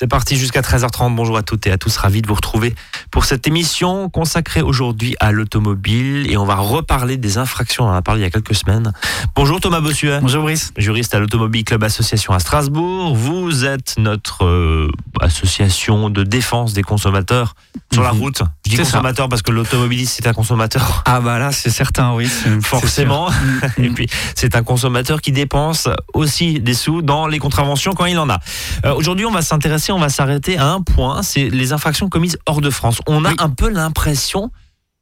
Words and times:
C'est 0.00 0.06
parti 0.06 0.36
jusqu'à 0.36 0.60
13h30. 0.60 1.16
Bonjour 1.16 1.36
à 1.36 1.42
toutes 1.42 1.66
et 1.66 1.72
à 1.72 1.76
tous. 1.76 1.96
Ravi 1.96 2.22
de 2.22 2.28
vous 2.28 2.34
retrouver 2.36 2.72
pour 3.10 3.24
cette 3.24 3.48
émission 3.48 4.08
consacrée 4.08 4.62
aujourd'hui 4.62 5.16
à 5.18 5.32
l'automobile 5.32 6.30
et 6.30 6.36
on 6.36 6.44
va 6.44 6.54
reparler 6.54 7.16
des 7.16 7.36
infractions. 7.36 7.84
On 7.84 7.88
en 7.88 7.94
a 7.94 8.00
parlé 8.00 8.20
il 8.20 8.22
y 8.22 8.26
a 8.28 8.30
quelques 8.30 8.54
semaines. 8.54 8.92
Bonjour 9.34 9.58
Thomas 9.60 9.80
Bossuet. 9.80 10.20
Bonjour 10.20 10.44
Brice. 10.44 10.72
Juriste 10.76 11.16
à 11.16 11.18
l'Automobile 11.18 11.64
Club 11.64 11.82
Association 11.82 12.32
à 12.32 12.38
Strasbourg. 12.38 13.16
Vous 13.16 13.64
êtes 13.64 13.96
notre 13.98 14.44
euh, 14.44 14.88
association 15.20 16.10
de 16.10 16.22
défense 16.22 16.74
des 16.74 16.84
consommateurs 16.84 17.56
sur 17.92 18.04
la 18.04 18.12
Mhm. 18.12 18.20
route. 18.20 18.42
Je 18.66 18.70
dis 18.70 18.76
ça. 18.76 18.82
consommateur 18.84 19.28
parce 19.28 19.42
que 19.42 19.50
l'automobiliste 19.50 20.14
c'est 20.16 20.28
un 20.28 20.32
consommateur. 20.32 21.02
Ah 21.06 21.20
bah 21.20 21.40
là, 21.40 21.50
c'est 21.50 21.70
certain, 21.70 22.12
oui. 22.14 22.28
Forcément. 22.62 23.30
c'est 23.30 23.74
sûr. 23.74 23.84
Et 23.84 23.88
puis, 23.90 24.06
c'est 24.36 24.54
un 24.54 24.62
consommateur 24.62 25.20
qui 25.20 25.32
dépense 25.32 25.88
aussi 26.14 26.60
des 26.60 26.74
sous 26.74 27.02
dans 27.02 27.26
les 27.26 27.40
contraventions 27.40 27.94
quand 27.94 28.04
il 28.04 28.18
en 28.18 28.28
a. 28.30 28.38
Euh, 28.84 28.94
Aujourd'hui, 28.94 29.24
on 29.26 29.32
va 29.32 29.42
s'intéresser, 29.42 29.87
on 29.92 29.98
va 29.98 30.08
s'arrêter 30.08 30.56
à 30.58 30.66
un 30.72 30.80
point, 30.82 31.22
c'est 31.22 31.48
les 31.50 31.72
infractions 31.72 32.08
commises 32.08 32.38
hors 32.46 32.60
de 32.60 32.70
France. 32.70 33.00
On 33.06 33.24
a 33.24 33.30
Oui. 33.30 33.36
un 33.38 33.50
peu 33.50 33.68
l'impression 33.68 34.50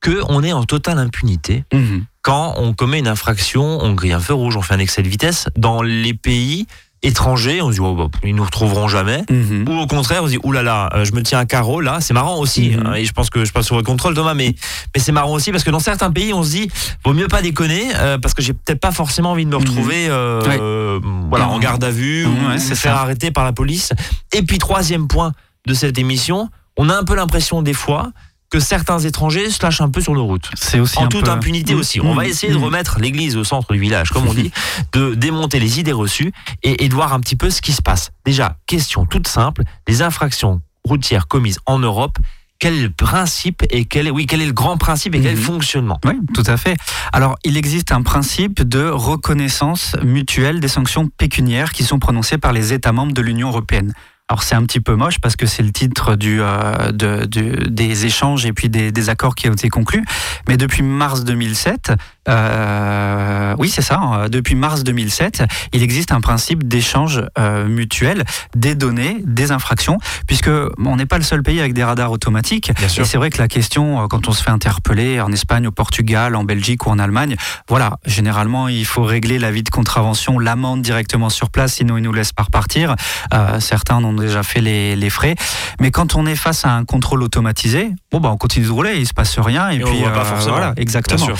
qu'on 0.04 0.42
est 0.42 0.52
en 0.52 0.64
totale 0.64 0.98
impunité. 0.98 1.64
Mhm. 1.72 2.04
Quand 2.22 2.54
on 2.58 2.72
commet 2.74 2.98
une 2.98 3.08
infraction, 3.08 3.78
on 3.82 3.92
grille 3.94 4.12
un 4.12 4.20
feu 4.20 4.34
rouge, 4.34 4.56
on 4.56 4.62
fait 4.62 4.74
un 4.74 4.78
excès 4.78 5.02
de 5.02 5.08
vitesse. 5.08 5.46
Dans 5.56 5.82
les 5.82 6.12
pays 6.14 6.66
étrangers, 7.02 7.62
on 7.62 7.68
se 7.68 7.74
dit, 7.74 7.80
oh, 7.80 7.94
bah, 7.94 8.08
ils 8.24 8.34
nous 8.34 8.44
retrouveront 8.44 8.88
jamais. 8.88 9.22
Mhm. 9.30 9.68
Ou 9.68 9.72
au 9.80 9.86
contraire, 9.86 10.22
on 10.22 10.26
se 10.26 10.32
dit, 10.32 10.38
oulala, 10.42 10.88
euh, 10.94 11.04
je 11.04 11.12
me 11.12 11.22
tiens 11.22 11.38
à 11.38 11.44
carreau 11.44 11.80
là, 11.80 12.00
c'est 12.00 12.14
marrant 12.14 12.38
aussi. 12.38 12.70
Mhm. 12.70 12.86
hein, 12.86 12.94
et 12.94 13.04
je 13.04 13.12
pense 13.12 13.30
que 13.30 13.44
je 13.44 13.52
passe 13.52 13.66
sur 13.66 13.76
le 13.76 13.82
contrôle, 13.82 14.14
Thomas, 14.14 14.34
mais, 14.34 14.54
mais 14.94 15.00
c'est 15.00 15.12
marrant 15.12 15.32
aussi 15.32 15.52
parce 15.52 15.62
que 15.64 15.70
dans 15.70 15.78
certains 15.80 16.10
pays, 16.10 16.32
on 16.32 16.42
se 16.42 16.50
dit, 16.50 16.70
vaut 17.04 17.12
mieux 17.12 17.28
pas 17.28 17.42
déconner 17.42 17.90
euh, 17.96 18.18
parce 18.18 18.34
que 18.34 18.42
j'ai 18.42 18.52
peut-être 18.54 18.80
pas 18.80 18.92
forcément 18.92 19.32
envie 19.32 19.44
de 19.44 19.50
me 19.50 19.56
retrouver 19.56 20.06
euh, 20.08 20.42
Ouais. 20.42 20.58
euh, 20.60 21.00
voilà, 21.28 21.48
en 21.48 21.56
Mhm. 21.56 21.60
garde 21.62 21.84
à 21.84 21.90
vue 21.90 22.26
Mhm, 22.26 22.32
ou 22.32 22.48
ouais, 22.48 22.54
me 22.54 22.58
c'est 22.58 22.74
faire 22.74 22.94
ça. 22.94 23.00
arrêter 23.02 23.30
par 23.30 23.44
la 23.44 23.52
police. 23.52 23.92
Et 24.32 24.42
puis, 24.42 24.58
troisième 24.58 25.06
point 25.06 25.32
de 25.66 25.74
cette 25.74 25.98
émission, 25.98 26.48
on 26.76 26.88
a 26.88 26.96
un 26.96 27.04
peu 27.04 27.14
l'impression 27.14 27.62
des 27.62 27.72
fois 27.74 28.10
que 28.50 28.60
certains 28.60 28.98
étrangers 29.00 29.50
se 29.50 29.62
lâchent 29.62 29.80
un 29.80 29.90
peu 29.90 30.00
sur 30.00 30.12
nos 30.14 30.24
routes. 30.24 30.50
C'est 30.54 30.78
aussi 30.80 30.98
En 30.98 31.04
un 31.04 31.08
toute 31.08 31.24
peu- 31.24 31.30
impunité 31.30 31.74
Mhm. 31.74 31.80
aussi. 31.80 32.00
On 32.00 32.14
va 32.14 32.26
essayer 32.26 32.52
de 32.52 32.58
Mhm. 32.58 32.64
remettre 32.64 32.98
l'église 33.00 33.36
au 33.36 33.44
centre 33.44 33.72
du 33.72 33.78
village, 33.80 34.10
comme 34.10 34.26
on 34.28 34.34
dit, 34.34 34.52
de 34.92 35.14
démonter 35.14 35.58
les 35.58 35.80
idées 35.80 35.92
reçues 35.92 36.32
et, 36.62 36.84
et 36.84 36.88
de 36.88 36.94
voir 36.94 37.12
un 37.12 37.20
petit 37.20 37.36
peu 37.36 37.50
ce 37.50 37.60
qui 37.60 37.72
se 37.72 37.82
passe. 37.82 38.12
Déjà, 38.24 38.56
question 38.66 39.04
toute 39.04 39.26
simple, 39.28 39.62
les 39.88 40.02
infractions 40.02 40.60
routières 40.84 41.26
commises 41.26 41.58
en 41.66 41.78
Europe, 41.80 42.18
quel 42.58 42.74
est 42.74 42.82
le 42.82 42.90
principe 42.90 43.64
et 43.70 43.84
quel 43.84 44.06
est, 44.06 44.10
oui, 44.10 44.24
quel 44.26 44.40
est 44.40 44.46
le 44.46 44.52
grand 44.52 44.78
principe 44.78 45.14
et 45.14 45.18
quel 45.20 45.32
est 45.32 45.34
le 45.34 45.40
Mhm. 45.40 45.44
fonctionnement? 45.46 45.98
Oui, 46.06 46.14
tout 46.32 46.44
à 46.46 46.56
fait. 46.56 46.76
Alors, 47.12 47.36
il 47.44 47.56
existe 47.58 47.92
un 47.92 48.00
principe 48.02 48.62
de 48.62 48.88
reconnaissance 48.88 49.94
mutuelle 50.02 50.60
des 50.60 50.68
sanctions 50.68 51.08
pécuniaires 51.18 51.72
qui 51.72 51.82
sont 51.84 51.98
prononcées 51.98 52.38
par 52.38 52.52
les 52.52 52.72
États 52.72 52.92
membres 52.92 53.12
de 53.12 53.20
l'Union 53.20 53.48
européenne. 53.48 53.92
Alors, 54.28 54.42
c'est 54.42 54.56
un 54.56 54.64
petit 54.64 54.80
peu 54.80 54.96
moche 54.96 55.20
parce 55.20 55.36
que 55.36 55.46
c'est 55.46 55.62
le 55.62 55.70
titre 55.70 56.16
euh, 56.20 57.26
des 57.26 58.06
échanges 58.06 58.44
et 58.44 58.52
puis 58.52 58.68
des, 58.68 58.90
des 58.90 59.08
accords 59.08 59.36
qui 59.36 59.48
ont 59.48 59.52
été 59.52 59.68
conclus. 59.68 60.04
Mais 60.48 60.56
depuis 60.56 60.82
mars 60.82 61.22
2007, 61.22 61.92
euh, 62.28 63.54
oui, 63.58 63.68
c'est 63.70 63.82
ça, 63.82 63.98
hein, 64.02 64.28
depuis 64.28 64.54
mars 64.54 64.84
2007, 64.84 65.44
il 65.72 65.82
existe 65.82 66.12
un 66.12 66.20
principe 66.20 66.66
d'échange 66.66 67.22
euh, 67.38 67.66
mutuel 67.66 68.24
des 68.54 68.74
données, 68.74 69.18
des 69.24 69.52
infractions, 69.52 69.98
puisque 70.26 70.50
on 70.84 70.96
n'est 70.96 71.06
pas 71.06 71.18
le 71.18 71.24
seul 71.24 71.42
pays 71.42 71.60
avec 71.60 71.72
des 71.72 71.84
radars 71.84 72.10
automatiques. 72.12 72.72
Bien 72.76 72.88
Et 72.88 73.04
c'est 73.04 73.16
vrai 73.18 73.30
que 73.30 73.38
la 73.38 73.48
question, 73.48 74.02
euh, 74.02 74.06
quand 74.08 74.28
on 74.28 74.32
se 74.32 74.42
fait 74.42 74.50
interpeller 74.50 75.20
en 75.20 75.32
Espagne, 75.32 75.66
au 75.66 75.72
Portugal, 75.72 76.34
en 76.36 76.44
Belgique 76.44 76.86
ou 76.86 76.90
en 76.90 76.98
Allemagne, 76.98 77.36
voilà, 77.68 77.98
généralement, 78.06 78.68
il 78.68 78.84
faut 78.84 79.02
régler 79.04 79.38
l'avis 79.38 79.62
de 79.62 79.70
contravention, 79.70 80.38
l'amende 80.38 80.82
directement 80.82 81.28
sur 81.30 81.50
place, 81.50 81.74
sinon 81.74 81.96
ils 81.96 82.02
nous 82.02 82.12
laissent 82.12 82.32
pas 82.32 82.44
repartir. 82.44 82.94
Euh, 83.34 83.60
certains 83.60 83.96
en 83.96 84.04
ont 84.04 84.12
déjà 84.12 84.42
fait 84.42 84.60
les, 84.60 84.96
les 84.96 85.10
frais. 85.10 85.34
Mais 85.80 85.90
quand 85.90 86.14
on 86.16 86.26
est 86.26 86.36
face 86.36 86.64
à 86.64 86.72
un 86.72 86.84
contrôle 86.84 87.22
automatisé, 87.22 87.90
bon, 88.10 88.20
bah, 88.20 88.30
on 88.32 88.36
continue 88.36 88.66
de 88.66 88.70
rouler, 88.70 88.96
il 88.96 89.06
se 89.06 89.14
passe 89.14 89.38
rien. 89.38 89.70
Et, 89.70 89.76
Et 89.76 89.84
on 89.84 89.88
puis, 89.88 90.00
voit 90.00 90.12
pas 90.12 90.24
forcément. 90.24 90.56
voilà, 90.56 90.72
Bien 90.72 90.82
exactement. 90.82 91.24
sûr. 91.24 91.36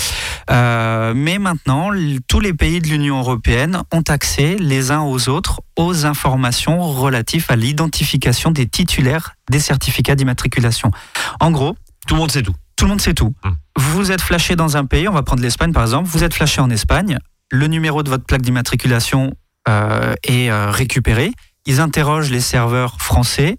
Euh, 0.77 1.13
mais 1.15 1.39
maintenant, 1.39 1.89
tous 2.27 2.39
les 2.39 2.53
pays 2.53 2.79
de 2.81 2.87
l'Union 2.87 3.19
européenne 3.19 3.81
ont 3.91 4.03
accès 4.07 4.55
les 4.59 4.91
uns 4.91 5.01
aux 5.01 5.27
autres 5.27 5.61
aux 5.75 6.05
informations 6.05 6.79
relatives 6.81 7.45
à 7.49 7.55
l'identification 7.55 8.51
des 8.51 8.67
titulaires 8.67 9.33
des 9.49 9.59
certificats 9.59 10.15
d'immatriculation. 10.15 10.91
En 11.39 11.51
gros, 11.51 11.75
Tout 12.07 12.15
le 12.15 12.21
monde 12.21 12.31
sait 12.31 12.43
tout. 12.43 12.53
tout 12.75 12.85
le 12.85 12.89
monde 12.89 13.01
sait 13.01 13.13
tout. 13.15 13.33
Hmm. 13.43 13.53
Vous 13.75 14.11
êtes 14.11 14.21
flashé 14.21 14.55
dans 14.55 14.77
un 14.77 14.85
pays, 14.85 15.07
on 15.07 15.13
va 15.13 15.23
prendre 15.23 15.41
l'Espagne 15.41 15.73
par 15.73 15.83
exemple, 15.83 16.07
vous 16.09 16.23
êtes 16.23 16.33
flashé 16.33 16.61
en 16.61 16.69
Espagne, 16.69 17.17
le 17.51 17.67
numéro 17.67 18.03
de 18.03 18.09
votre 18.09 18.25
plaque 18.25 18.41
d'immatriculation 18.41 19.33
euh, 19.67 20.13
est 20.23 20.49
euh, 20.51 20.69
récupéré, 20.69 21.31
ils 21.65 21.79
interrogent 21.81 22.29
les 22.29 22.39
serveurs 22.39 23.01
français, 23.01 23.57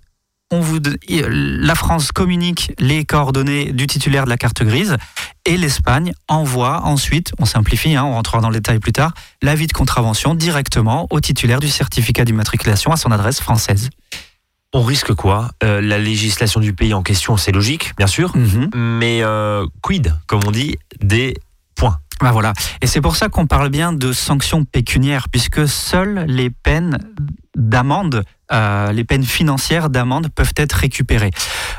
on 0.50 0.60
vous, 0.60 0.80
de- 0.80 0.98
la 1.08 1.74
France 1.74 2.10
communique 2.12 2.72
les 2.78 3.04
coordonnées 3.04 3.72
du 3.72 3.86
titulaire 3.86 4.24
de 4.24 4.30
la 4.30 4.36
carte 4.36 4.62
grise 4.62 4.96
et 5.44 5.56
l'Espagne 5.56 6.12
envoie 6.28 6.82
ensuite, 6.84 7.32
on 7.38 7.44
simplifie, 7.44 7.94
hein, 7.96 8.04
on 8.04 8.12
rentrera 8.12 8.40
dans 8.40 8.48
le 8.48 8.54
détail 8.56 8.78
plus 8.78 8.92
tard, 8.92 9.12
l'avis 9.42 9.66
de 9.66 9.72
contravention 9.72 10.34
directement 10.34 11.06
au 11.10 11.20
titulaire 11.20 11.60
du 11.60 11.68
certificat 11.68 12.24
d'immatriculation 12.24 12.92
à 12.92 12.96
son 12.96 13.10
adresse 13.10 13.40
française. 13.40 13.90
On 14.74 14.82
risque 14.82 15.14
quoi 15.14 15.50
Euh, 15.64 15.80
La 15.80 15.98
législation 15.98 16.60
du 16.60 16.74
pays 16.74 16.92
en 16.92 17.02
question, 17.02 17.36
c'est 17.38 17.52
logique, 17.52 17.92
bien 17.96 18.06
sûr. 18.06 18.36
Mhm. 18.36 18.70
Mais 18.74 19.22
euh, 19.22 19.66
quid, 19.82 20.14
comme 20.26 20.40
on 20.46 20.50
dit, 20.50 20.76
des 21.00 21.34
points? 21.74 21.98
Ben 22.20 22.32
voilà. 22.32 22.52
Et 22.82 22.86
c'est 22.86 23.00
pour 23.00 23.16
ça 23.16 23.28
qu'on 23.28 23.46
parle 23.46 23.68
bien 23.68 23.92
de 23.92 24.12
sanctions 24.12 24.64
pécuniaires, 24.64 25.28
puisque 25.30 25.68
seules 25.68 26.24
les 26.26 26.50
peines 26.50 26.98
d'amende, 27.56 28.24
euh, 28.52 28.92
les 28.92 29.02
peines 29.04 29.24
financières 29.24 29.90
d'amende 29.90 30.28
peuvent 30.32 30.52
être 30.56 30.74
récupérées. 30.74 31.30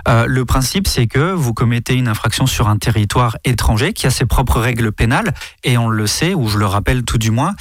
Euh, 0.08 0.26
le 0.28 0.44
principe, 0.44 0.88
c'est 0.88 1.08
que 1.08 1.32
vous 1.32 1.54
commettez 1.54 1.94
une 1.94 2.10
infraction 2.10 2.48
sur 2.48 2.68
un 2.68 2.78
territoire 2.78 3.38
étranger 3.46 3.94
qui 3.94 4.06
a 4.06 4.10
ses 4.10 4.26
propres 4.26 4.60
règles 4.60 4.92
pénales, 4.92 5.34
et 5.64 5.78
on 5.78 5.88
le 5.90 6.06
sait, 6.06 6.34
ou 6.34 6.48
je 6.50 6.58
le 6.58 6.66
rappelle 6.66 7.04
tout 7.04 7.18
du 7.18 7.32
moins, 7.32 7.56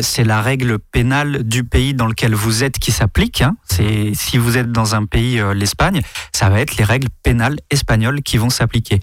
c'est 0.00 0.24
la 0.24 0.42
règle 0.42 0.78
pénale 0.78 1.42
du 1.42 1.64
pays 1.64 1.92
dans 1.94 2.06
lequel 2.06 2.34
vous 2.34 2.62
êtes 2.62 2.78
qui 2.78 2.92
s'applique. 2.92 3.42
hein. 3.42 3.56
Si 3.68 4.38
vous 4.38 4.56
êtes 4.56 4.70
dans 4.70 4.94
un 4.94 5.04
pays, 5.04 5.40
euh, 5.40 5.54
l'Espagne, 5.54 6.00
ça 6.32 6.48
va 6.48 6.60
être 6.60 6.76
les 6.76 6.84
règles 6.84 7.08
pénales 7.22 7.58
espagnoles 7.70 8.22
qui 8.22 8.38
vont 8.38 8.50
s'appliquer 8.50 9.00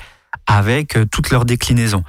avec 0.47 0.97
euh, 0.97 1.05
toutes 1.05 1.29
leurs 1.29 1.45
déclinaisons. 1.45 2.03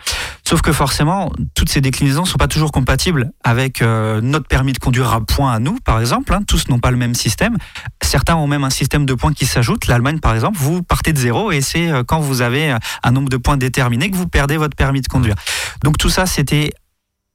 Sauf 0.47 0.61
que 0.63 0.73
forcément, 0.73 1.33
toutes 1.55 1.69
ces 1.69 1.81
déclinaisons 1.81 2.23
ne 2.23 2.27
sont 2.27 2.39
pas 2.39 2.49
toujours 2.49 2.73
compatibles 2.73 3.31
avec 3.45 3.81
euh, 3.83 4.21
notre 4.21 4.47
permis 4.47 4.73
de 4.73 4.79
conduire 4.79 5.13
à 5.13 5.21
points 5.21 5.53
à 5.53 5.59
nous, 5.59 5.79
par 5.85 6.01
exemple. 6.01 6.35
hein. 6.35 6.43
Tous 6.47 6.69
n'ont 6.69 6.81
pas 6.81 6.91
le 6.91 6.97
même 6.97 7.15
système. 7.15 7.57
Certains 8.03 8.37
ont 8.37 8.47
même 8.47 8.65
un 8.65 8.71
système 8.71 9.07
de 9.07 9.15
points 9.15 9.33
qui 9.33 9.47
s'ajoute. 9.47 9.87
L'Allemagne, 9.87 10.19
par 10.19 10.35
exemple, 10.35 10.59
vous 10.59 10.83
partez 10.83 11.13
de 11.13 11.19
zéro 11.19 11.53
et 11.53 11.61
c'est 11.61 11.91
euh, 11.91 12.03
quand 12.05 12.21
vous 12.21 12.43
avez 12.43 12.77
un 13.03 13.11
nombre 13.13 13.29
de 13.29 13.37
points 13.37 13.57
déterminé 13.57 14.11
que 14.11 14.17
vous 14.17 14.29
perdez 14.29 14.57
votre 14.57 14.77
permis 14.77 15.01
de 15.01 15.09
conduire. 15.09 15.37
Donc 15.85 15.99
tout 15.99 16.11
ça, 16.11 16.27
c'était 16.27 16.73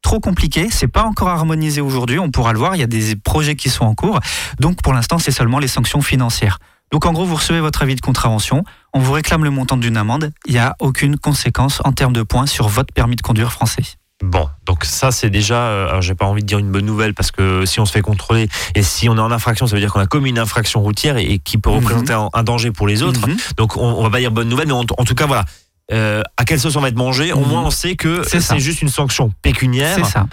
trop 0.01 0.19
compliqué, 0.19 0.67
c'est 0.71 0.87
pas 0.87 1.03
encore 1.03 1.29
harmonisé 1.29 1.81
aujourd'hui, 1.81 2.19
on 2.19 2.31
pourra 2.31 2.53
le 2.53 2.59
voir, 2.59 2.75
il 2.75 2.79
y 2.79 2.83
a 2.83 2.87
des 2.87 3.15
projets 3.15 3.55
qui 3.55 3.69
sont 3.69 3.83
en 3.83 3.93
cours. 3.93 4.19
Donc 4.59 4.81
pour 4.81 4.93
l'instant, 4.93 5.19
c'est 5.19 5.31
seulement 5.31 5.59
les 5.59 5.67
sanctions 5.67 6.01
financières. 6.01 6.59
Donc 6.91 7.05
en 7.05 7.11
gros, 7.13 7.25
vous 7.25 7.35
recevez 7.35 7.59
votre 7.59 7.81
avis 7.81 7.95
de 7.95 8.01
contravention, 8.01 8.63
on 8.93 8.99
vous 8.99 9.11
réclame 9.11 9.43
le 9.43 9.49
montant 9.49 9.77
d'une 9.77 9.97
amende, 9.97 10.31
il 10.45 10.53
n'y 10.53 10.59
a 10.59 10.75
aucune 10.79 11.17
conséquence 11.17 11.81
en 11.83 11.91
termes 11.91 12.13
de 12.13 12.23
points 12.23 12.45
sur 12.45 12.67
votre 12.69 12.93
permis 12.93 13.15
de 13.17 13.21
conduire 13.21 13.51
français. 13.51 13.83
Bon, 14.23 14.49
donc 14.65 14.83
ça 14.83 15.11
c'est 15.11 15.29
déjà, 15.29 15.55
euh, 15.65 15.89
alors 15.89 16.01
j'ai 16.01 16.15
pas 16.15 16.25
envie 16.25 16.41
de 16.41 16.47
dire 16.47 16.57
une 16.57 16.71
bonne 16.71 16.85
nouvelle 16.87 17.13
parce 17.13 17.29
que 17.29 17.65
si 17.65 17.79
on 17.79 17.85
se 17.85 17.91
fait 17.91 18.01
contrôler 18.01 18.47
et 18.73 18.81
si 18.81 19.09
on 19.09 19.15
est 19.17 19.19
en 19.21 19.31
infraction, 19.31 19.67
ça 19.67 19.75
veut 19.75 19.79
dire 19.81 19.93
qu'on 19.93 19.99
a 19.99 20.07
commis 20.07 20.29
une 20.31 20.39
infraction 20.39 20.81
routière 20.81 21.17
et, 21.17 21.25
et 21.33 21.39
qui 21.39 21.59
peut 21.59 21.69
Mhm. 21.69 21.75
représenter 21.75 22.13
un, 22.13 22.29
un 22.33 22.43
danger 22.43 22.71
pour 22.71 22.87
les 22.87 23.03
autres. 23.03 23.27
Mhm. 23.27 23.37
Donc 23.57 23.77
on, 23.77 23.81
on 23.85 24.01
va 24.03 24.09
pas 24.09 24.17
dire 24.19 24.31
bonne 24.31 24.49
nouvelle, 24.49 24.65
mais 24.67 24.73
en, 24.73 24.79
en 24.97 25.03
tout 25.05 25.13
cas 25.13 25.27
voilà. 25.27 25.45
Euh, 25.91 26.21
à 26.35 26.45
quelle 26.45 26.59
sauce 26.59 26.75
on 26.75 26.81
va 26.81 26.87
être 26.89 26.95
mangé? 26.97 27.31
Au 27.31 27.41
Mhm. 27.41 27.47
moins 27.47 27.61
on 27.63 27.69
sait 27.69 27.95
que 27.95 28.23
C'est 28.27 28.57
juste 28.59 28.81
une 28.81 28.89
sanction 28.89 29.31
pécuniaire 29.43 29.95
C'est 29.97 30.03
ça. 30.05 30.25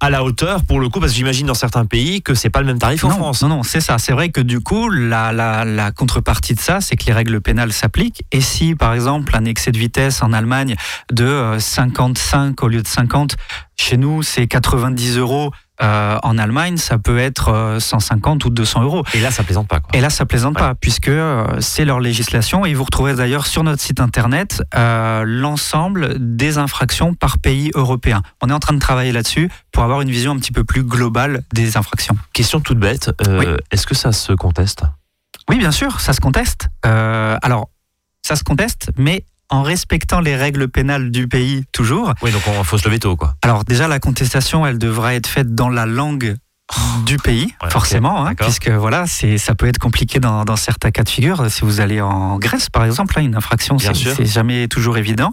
À 0.00 0.10
la 0.10 0.24
hauteur 0.24 0.64
pour 0.64 0.80
le 0.80 0.88
coup, 0.88 0.98
parce 0.98 1.12
que 1.12 1.16
j'imagine 1.16 1.46
dans 1.46 1.54
certains 1.54 1.84
pays 1.84 2.22
que 2.22 2.34
c'est 2.34 2.50
pas 2.50 2.60
le 2.60 2.66
même 2.66 2.78
tarif 2.78 3.04
en 3.04 3.10
France. 3.10 3.42
Non, 3.42 3.48
non, 3.48 3.62
c'est 3.62 3.80
ça. 3.80 3.98
C'est 3.98 4.12
vrai 4.12 4.30
que 4.30 4.40
du 4.40 4.60
coup, 4.60 4.88
la, 4.90 5.32
la, 5.32 5.64
la 5.64 5.92
contrepartie 5.92 6.54
de 6.54 6.60
ça, 6.60 6.80
c'est 6.80 6.96
que 6.96 7.04
les 7.06 7.12
règles 7.12 7.40
pénales 7.40 7.72
s'appliquent. 7.72 8.24
Et 8.32 8.40
si, 8.40 8.74
par 8.74 8.94
exemple, 8.94 9.36
un 9.36 9.44
excès 9.44 9.72
de 9.72 9.78
vitesse 9.78 10.22
en 10.22 10.32
Allemagne 10.32 10.76
de 11.12 11.24
euh, 11.24 11.58
55 11.58 12.62
au 12.62 12.68
lieu 12.68 12.82
de 12.82 12.88
50, 12.88 13.36
chez 13.76 13.96
nous, 13.96 14.22
c'est 14.22 14.46
90 14.46 15.18
euros. 15.18 15.52
Euh, 15.82 16.18
en 16.22 16.38
Allemagne, 16.38 16.76
ça 16.76 16.98
peut 16.98 17.18
être 17.18 17.48
euh, 17.48 17.80
150 17.80 18.44
ou 18.44 18.50
200 18.50 18.82
euros. 18.82 19.04
Et 19.14 19.20
là 19.20 19.30
ça 19.30 19.42
plaisante 19.42 19.68
pas. 19.68 19.80
Quoi. 19.80 19.90
Et 19.96 20.00
là, 20.00 20.10
ça 20.10 20.26
plaisante 20.26 20.54
Ouais. 20.56 20.60
pas, 20.60 20.74
puisque 20.74 21.08
euh, 21.08 21.46
c'est 21.60 21.84
leur 21.84 22.00
législation. 22.00 22.64
Et 22.66 22.74
vous 22.74 22.84
retrouverez 22.84 23.14
d'ailleurs 23.14 23.46
sur 23.46 23.62
notre 23.62 23.80
site 23.82 24.00
internet 24.00 24.62
euh, 24.74 25.24
l'ensemble 25.26 26.14
des 26.18 26.58
infractions 26.58 27.14
par 27.14 27.38
pays 27.38 27.70
européen. 27.74 28.22
On 28.42 28.48
est 28.48 28.52
en 28.52 28.58
train 28.58 28.74
de 28.74 28.78
travailler 28.80 29.12
là-dessus 29.12 29.50
pour 29.72 29.82
avoir 29.84 30.00
une 30.00 30.10
vision 30.10 30.32
un 30.32 30.36
petit 30.36 30.52
peu 30.52 30.64
plus 30.64 30.82
globale 30.82 31.42
des 31.52 31.76
infractions. 31.76 32.16
Question 32.32 32.60
toute 32.60 32.78
bête, 32.78 33.10
euh, 33.26 33.56
est-ce 33.70 33.86
que 33.86 33.94
ça 33.94 34.12
se 34.12 34.32
conteste? 34.32 34.82
Oui, 35.48 35.58
bien 35.58 35.70
sûr, 35.72 36.00
ça 36.00 36.12
se 36.12 36.20
conteste. 36.20 36.68
Euh, 36.86 37.36
alors, 37.42 37.68
ça 38.22 38.36
se 38.36 38.44
conteste, 38.44 38.90
mais 38.96 39.24
en 39.50 39.62
respectant 39.62 40.20
les 40.20 40.36
règles 40.36 40.68
pénales 40.68 41.10
du 41.10 41.28
pays 41.28 41.64
toujours. 41.72 42.14
Oui, 42.22 42.30
donc 42.30 42.42
on 42.46 42.64
faut 42.64 42.78
se 42.78 42.86
lever 42.86 42.98
tôt 42.98 43.16
quoi. 43.16 43.34
Alors 43.42 43.64
déjà, 43.64 43.88
la 43.88 43.98
contestation, 43.98 44.66
elle 44.66 44.78
devra 44.78 45.14
être 45.14 45.26
faite 45.26 45.54
dans 45.54 45.68
la 45.68 45.86
langue 45.86 46.36
du 47.04 47.16
pays, 47.16 47.52
Ouais, 47.62 47.70
forcément, 47.70 48.24
hein, 48.24 48.34
puisque 48.36 48.68
voilà, 48.68 49.06
c'est 49.06 49.38
ça 49.38 49.56
peut 49.56 49.66
être 49.66 49.78
compliqué 49.78 50.20
dans, 50.20 50.44
dans 50.44 50.54
certains 50.54 50.92
cas 50.92 51.02
de 51.02 51.08
figure. 51.08 51.50
Si 51.50 51.62
vous 51.62 51.80
allez 51.80 52.00
en 52.00 52.38
Grèce, 52.38 52.70
par 52.70 52.84
exemple, 52.84 53.14
hein, 53.18 53.22
une 53.22 53.34
infraction, 53.34 53.76
c'est 53.78 54.24
jamais 54.24 54.68
toujours 54.68 54.96
évident. 54.96 55.32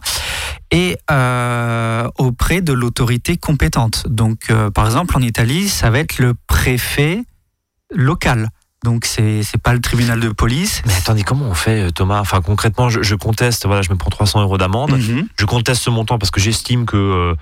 Et 0.72 0.98
euh, 1.12 2.10
auprès 2.18 2.62
de 2.62 2.74
l'autorité 2.74 3.38
compétente. 3.38 4.08
Donc, 4.10 4.50
euh, 4.50 4.72
par 4.72 4.86
exemple, 4.86 5.16
en 5.16 5.22
Italie, 5.22 5.70
ça 5.70 5.90
va 5.92 6.00
être 6.00 6.18
le 6.18 6.34
préfet 6.48 7.24
local. 7.94 8.50
Donc, 8.88 9.04
c'est 9.04 9.44
c'est 9.44 9.62
pas 9.62 9.74
le 9.74 9.82
tribunal 9.82 10.22
de 10.22 10.30
police. 10.30 10.82
Mais 10.86 10.94
attendez, 10.96 11.24
comment 11.24 11.46
on 11.46 11.54
fait, 11.54 11.88
euh, 11.88 11.90
Thomas? 11.92 12.22
Enfin, 12.22 12.40
concrètement, 12.42 12.88
je, 12.90 13.02
je 13.04 13.16
conteste, 13.16 13.66
voilà, 13.66 13.82
je 13.82 13.90
me 13.90 13.96
prends 13.98 14.10
300 14.10 14.42
euros 14.42 14.58
d'amende. 14.58 14.92
Mhm. 14.98 15.28
Je 15.38 15.46
conteste 15.46 15.84
ce 15.84 15.90
montant 15.90 16.18
parce 16.18 16.32
que 16.32 16.40
j'estime 16.40 16.86
que, 16.86 16.96
euh, 16.96 17.36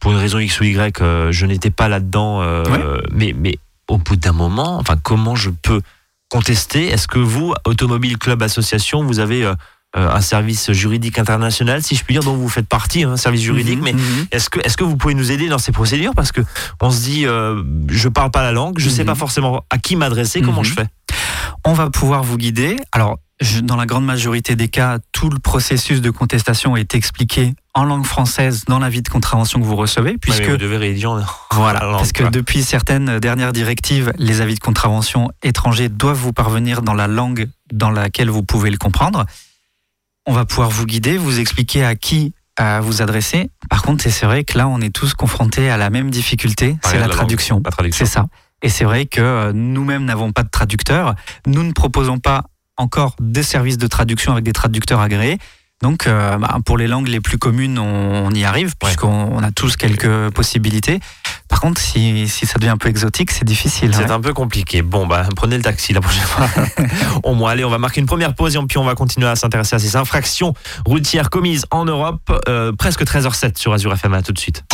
pour 0.00 0.10
une 0.10 0.18
raison 0.18 0.40
X 0.40 0.58
ou 0.60 0.64
Y, 0.64 1.00
euh, 1.00 1.30
je 1.30 1.46
n'étais 1.46 1.70
pas 1.70 1.88
là-dedans. 1.88 2.42
euh, 2.42 2.64
Ouais. 2.64 3.02
mais, 3.12 3.32
mais 3.38 3.58
au 3.88 3.98
bout 3.98 4.16
d'un 4.16 4.32
moment, 4.32 4.76
enfin, 4.78 4.96
comment 5.00 5.36
je 5.36 5.50
peux 5.50 5.80
contester? 6.28 6.88
Est-ce 6.88 7.06
que 7.06 7.20
vous, 7.20 7.54
Automobile 7.64 8.18
Club 8.18 8.42
Association, 8.42 9.04
vous 9.04 9.20
avez 9.20 9.48
un 9.94 10.20
service 10.20 10.72
juridique 10.72 11.18
international, 11.18 11.82
si 11.82 11.94
je 11.96 12.04
puis 12.04 12.14
dire, 12.14 12.22
dont 12.22 12.34
vous 12.36 12.48
faites 12.48 12.66
partie, 12.68 13.02
hein, 13.04 13.12
un 13.12 13.16
service 13.16 13.42
juridique, 13.42 13.78
Mhm, 13.78 13.84
mais 13.84 13.92
mhm. 13.92 14.26
est-ce 14.32 14.48
que, 14.48 14.60
est-ce 14.60 14.76
que 14.76 14.84
vous 14.84 14.96
pouvez 14.96 15.14
nous 15.14 15.30
aider 15.30 15.48
dans 15.48 15.58
ces 15.58 15.72
procédures? 15.72 16.14
Parce 16.14 16.32
que 16.32 16.40
on 16.80 16.90
se 16.90 17.02
dit, 17.02 17.26
euh, 17.26 17.62
je 17.88 18.08
parle 18.08 18.30
pas 18.30 18.42
la 18.42 18.52
langue, 18.52 18.78
je 18.78 18.88
sais 18.88 19.02
Mhm. 19.02 19.06
pas 19.08 19.14
forcément 19.14 19.64
à 19.70 19.78
qui 19.78 19.96
m'adresser, 19.96 20.40
comment 20.40 20.60
Mhm. 20.60 20.64
je 20.66 20.72
fais 20.74 20.86
on 21.64 21.74
va 21.74 21.90
pouvoir 21.90 22.24
vous 22.24 22.38
guider. 22.38 22.76
Alors, 22.90 23.18
je- 23.40 23.60
dans 23.60 23.76
la 23.76 23.86
grande 23.86 24.04
majorité 24.04 24.56
des 24.56 24.66
cas, 24.68 24.98
tout 25.12 25.30
le 25.30 25.38
processus 25.38 26.00
de 26.00 26.10
contestation 26.10 26.76
est 26.76 26.94
expliqué 26.96 27.54
en 27.74 27.84
langue 27.84 28.04
française 28.06 28.64
dans 28.66 28.78
l'avis 28.80 29.00
de 29.02 29.08
contravention 29.08 29.60
que 29.60 29.64
vous 29.64 29.76
recevez, 29.76 30.16
puisque 30.18 30.40
Ouais, 30.40 30.50
vous 30.50 30.56
devez 30.56 30.76
rédiger 30.76 31.06
en- 31.06 31.20
voilà, 31.52 31.80
la 31.80 31.86
langue, 31.86 31.96
parce 31.98 32.10
que 32.12 32.24
depuis 32.24 32.62
certaines 32.64 33.20
dernières 33.20 33.52
directives, 33.52 34.12
les 34.18 34.40
avis 34.40 34.54
de 34.54 34.60
contravention 34.60 35.30
étrangers 35.44 35.88
doivent 35.88 36.16
vous 36.18 36.32
parvenir 36.32 36.82
dans 36.82 36.94
la 36.94 37.06
langue 37.06 37.48
dans 37.72 37.90
laquelle 37.90 38.30
vous 38.30 38.42
pouvez 38.42 38.70
le 38.70 38.78
comprendre. 38.78 39.24
On 40.26 40.32
va 40.32 40.44
pouvoir 40.44 40.70
vous 40.70 40.86
guider, 40.86 41.18
vous 41.18 41.40
expliquer 41.40 41.84
à 41.84 41.94
qui 41.96 42.32
euh, 42.60 42.80
vous 42.80 43.02
adresser. 43.02 43.50
Par 43.70 43.82
contre, 43.82 44.08
c'est 44.08 44.26
vrai 44.26 44.44
que 44.44 44.56
là, 44.56 44.68
on 44.68 44.80
est 44.80 44.94
tous 44.94 45.14
confrontés 45.14 45.70
à 45.70 45.76
la 45.76 45.90
même 45.90 46.10
difficulté, 46.10 46.76
c'est 46.82 46.98
la 46.98 47.08
traduction. 47.08 47.60
La 47.64 47.70
traduction. 47.70 48.04
C'est 48.04 48.12
ça. 48.12 48.26
Et 48.62 48.68
c'est 48.68 48.84
vrai 48.84 49.06
que 49.06 49.20
euh, 49.20 49.52
nous-mêmes 49.52 50.04
n'avons 50.04 50.32
pas 50.32 50.42
de 50.42 50.50
traducteur. 50.50 51.14
Nous 51.46 51.62
ne 51.62 51.72
proposons 51.72 52.18
pas 52.18 52.44
encore 52.76 53.16
des 53.20 53.42
services 53.42 53.78
de 53.78 53.86
traduction 53.86 54.32
avec 54.32 54.44
des 54.44 54.52
traducteurs 54.52 55.00
agréés. 55.00 55.38
Donc, 55.82 56.06
euh, 56.06 56.38
bah, 56.38 56.58
pour 56.64 56.78
les 56.78 56.86
langues 56.86 57.08
les 57.08 57.20
plus 57.20 57.38
communes, 57.38 57.78
on, 57.78 58.26
on 58.26 58.30
y 58.30 58.44
arrive, 58.44 58.74
puisqu'on 58.78 59.30
on 59.32 59.42
a 59.42 59.50
tous 59.50 59.76
quelques 59.76 60.30
possibilités. 60.30 61.00
Par 61.48 61.60
contre, 61.60 61.80
si, 61.80 62.28
si 62.28 62.46
ça 62.46 62.58
devient 62.58 62.70
un 62.70 62.76
peu 62.78 62.88
exotique, 62.88 63.30
c'est 63.30 63.44
difficile. 63.44 63.90
C'est 63.92 64.04
ouais. 64.04 64.10
un 64.10 64.20
peu 64.20 64.32
compliqué. 64.32 64.80
Bon, 64.80 65.06
bah, 65.06 65.26
prenez 65.36 65.56
le 65.56 65.62
taxi 65.62 65.92
la 65.92 66.00
prochaine 66.00 66.22
fois. 66.22 66.48
Au 67.24 67.34
moins, 67.34 67.50
allez, 67.50 67.64
on 67.64 67.68
va 67.68 67.78
marquer 67.78 68.00
une 68.00 68.06
première 68.06 68.34
pause 68.34 68.56
et 68.56 68.58
puis 68.60 68.78
on 68.78 68.84
va 68.84 68.94
continuer 68.94 69.28
à 69.28 69.36
s'intéresser 69.36 69.76
à 69.76 69.78
ces 69.78 69.96
infractions 69.96 70.54
routières 70.86 71.28
commises 71.28 71.66
en 71.70 71.84
Europe. 71.84 72.22
Euh, 72.48 72.72
presque 72.72 73.02
13h07 73.02 73.58
sur 73.58 73.74
Azure 73.74 73.92
FM. 73.92 74.14
À 74.14 74.22
tout 74.22 74.32
de 74.32 74.38
suite. 74.38 74.64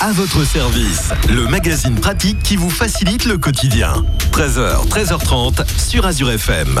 À 0.00 0.12
votre 0.12 0.44
service, 0.44 1.10
le 1.28 1.48
magazine 1.48 1.96
pratique 1.96 2.42
qui 2.42 2.56
vous 2.56 2.70
facilite 2.70 3.24
le 3.24 3.36
quotidien. 3.36 4.04
13h, 4.32 4.88
13h30 4.88 5.66
sur 5.78 6.06
Azure 6.06 6.30
FM. 6.30 6.80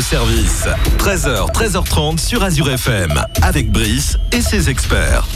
Service. 0.00 0.66
13h, 0.98 1.52
13h30 1.52 2.18
sur 2.18 2.42
Azure 2.42 2.70
FM, 2.70 3.12
avec 3.42 3.70
Brice 3.70 4.16
et 4.32 4.40
ses 4.40 4.70
experts. 4.70 5.26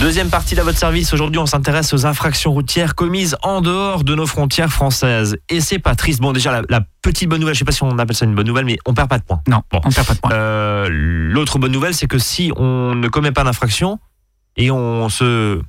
Deuxième 0.00 0.28
partie 0.30 0.54
de 0.54 0.60
votre 0.62 0.78
service. 0.78 1.12
Aujourd'hui, 1.12 1.38
on 1.38 1.46
s'intéresse 1.46 1.92
aux 1.92 2.06
infractions 2.06 2.52
routières 2.52 2.94
commises 2.94 3.36
en 3.42 3.60
dehors 3.60 4.04
de 4.04 4.14
nos 4.14 4.26
frontières 4.26 4.70
françaises. 4.72 5.36
Et 5.48 5.60
c'est 5.60 5.78
pas 5.78 5.94
triste. 5.94 6.20
Bon, 6.20 6.32
déjà, 6.32 6.52
la, 6.52 6.62
la 6.68 6.80
petite 7.02 7.28
bonne 7.28 7.40
nouvelle, 7.40 7.54
je 7.54 7.60
sais 7.60 7.64
pas 7.64 7.72
si 7.72 7.82
on 7.82 7.98
appelle 7.98 8.16
ça 8.16 8.24
une 8.24 8.34
bonne 8.34 8.46
nouvelle, 8.46 8.64
mais 8.64 8.78
on 8.86 8.94
perd 8.94 9.08
pas 9.08 9.18
de 9.18 9.24
points. 9.24 9.40
Non, 9.48 9.62
Bon. 9.70 9.80
on 9.84 9.90
perd 9.90 10.06
pas 10.06 10.14
de 10.14 10.18
points. 10.20 10.32
Euh, 10.32 10.88
L'autre 10.90 11.58
bonne 11.58 11.72
nouvelle, 11.72 11.94
c'est 11.94 12.06
que 12.06 12.18
si 12.18 12.52
on 12.56 12.94
ne 12.94 13.08
commet 13.08 13.32
pas 13.32 13.44
d'infraction 13.44 13.98
et 14.56 14.70
on 14.70 15.08
se, 15.08 15.60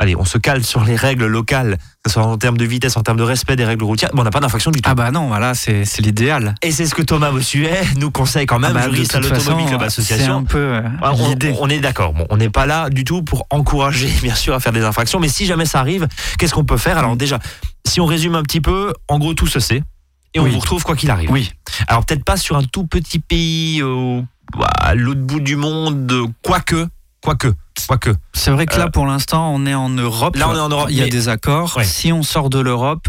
allez, 0.00 0.16
on 0.16 0.24
se 0.24 0.38
cale 0.38 0.64
sur 0.64 0.84
les 0.84 0.96
règles 0.96 1.26
locales, 1.26 1.76
que 2.02 2.10
ce 2.10 2.14
soit 2.14 2.24
en 2.24 2.36
termes 2.36 2.56
de 2.56 2.64
vitesse, 2.64 2.96
en 2.96 3.02
termes 3.02 3.16
de 3.16 3.22
respect 3.22 3.56
des 3.56 3.64
règles 3.64 3.84
routières, 3.84 4.10
bon, 4.12 4.22
on 4.22 4.24
n'a 4.24 4.30
pas 4.30 4.40
d'infraction 4.40 4.70
du 4.70 4.80
tout. 4.80 4.90
Ah 4.90 4.94
bah 4.94 5.10
non, 5.10 5.28
voilà, 5.28 5.54
c'est 5.54 5.84
l'idéal. 6.00 6.54
Et 6.62 6.70
c'est 6.70 6.86
ce 6.86 6.94
que 6.94 7.02
Thomas 7.02 7.30
Bossuet 7.30 7.80
nous 7.96 8.10
conseille 8.10 8.46
quand 8.46 8.58
même, 8.58 8.72
Ah 8.76 8.80
bah, 8.86 8.90
juriste 8.90 9.14
à 9.14 9.20
l'Automobile 9.20 9.66
Club 9.66 9.80
C'est 9.80 9.86
Association. 9.86 10.36
un 10.38 10.44
peu 10.44 10.58
euh, 10.58 10.82
Ah, 11.02 11.12
on, 11.14 11.68
est 11.68 11.78
d'accord. 11.80 12.12
Bon, 12.12 12.26
on 12.30 12.36
n'est 12.36 12.50
pas 12.50 12.66
là 12.66 12.90
du 12.90 13.04
tout 13.04 13.22
pour 13.22 13.46
encourager, 13.50 14.08
bien 14.22 14.34
sûr, 14.34 14.54
à 14.54 14.60
faire 14.60 14.72
des 14.72 14.82
infractions. 14.84 15.20
Mais 15.20 15.28
si 15.28 15.46
jamais 15.46 15.66
ça 15.66 15.80
arrive, 15.80 16.08
qu'est-ce 16.38 16.54
qu'on 16.54 16.64
peut 16.64 16.76
faire? 16.76 16.98
Alors 16.98 17.16
déjà, 17.16 17.38
si 17.86 18.00
on 18.00 18.06
résume 18.06 18.34
un 18.34 18.42
petit 18.42 18.60
peu, 18.60 18.92
en 19.08 19.18
gros, 19.18 19.34
tout 19.34 19.46
se 19.46 19.60
sait. 19.60 19.82
Et 20.34 20.40
on 20.40 20.44
vous 20.46 20.58
retrouve 20.58 20.82
quoi 20.82 20.96
qu'il 20.96 21.10
arrive. 21.10 21.30
Oui, 21.30 21.52
Alors 21.86 22.04
peut-être 22.04 22.24
pas 22.24 22.36
sur 22.36 22.56
un 22.56 22.64
tout 22.64 22.86
petit 22.88 23.20
pays 23.20 23.80
euh, 23.80 24.20
à 24.80 24.96
l'autre 24.96 25.20
bout 25.20 25.38
du 25.38 25.54
monde, 25.54 26.10
euh, 26.10 26.26
quoique, 26.42 26.88
quoique, 27.20 27.54
quoique. 27.88 28.10
c'est 28.32 28.50
vrai 28.50 28.66
que 28.66 28.76
là, 28.78 28.86
Euh, 28.86 28.90
pour 28.90 29.06
l'instant, 29.06 29.52
on 29.54 29.66
est 29.66 29.74
en 29.74 29.88
Europe. 29.88 30.36
Là, 30.36 30.48
on 30.48 30.54
est 30.54 30.60
en 30.60 30.68
Europe, 30.68 30.86
Il 30.90 30.96
y 30.96 31.00
a 31.00 31.04
mais- 31.04 31.10
des 31.10 31.28
accords. 31.28 31.76
Ouais. 31.76 31.84
Si 31.84 32.12
on 32.12 32.22
sort 32.22 32.50
de 32.50 32.58
l'Europe, 32.60 33.08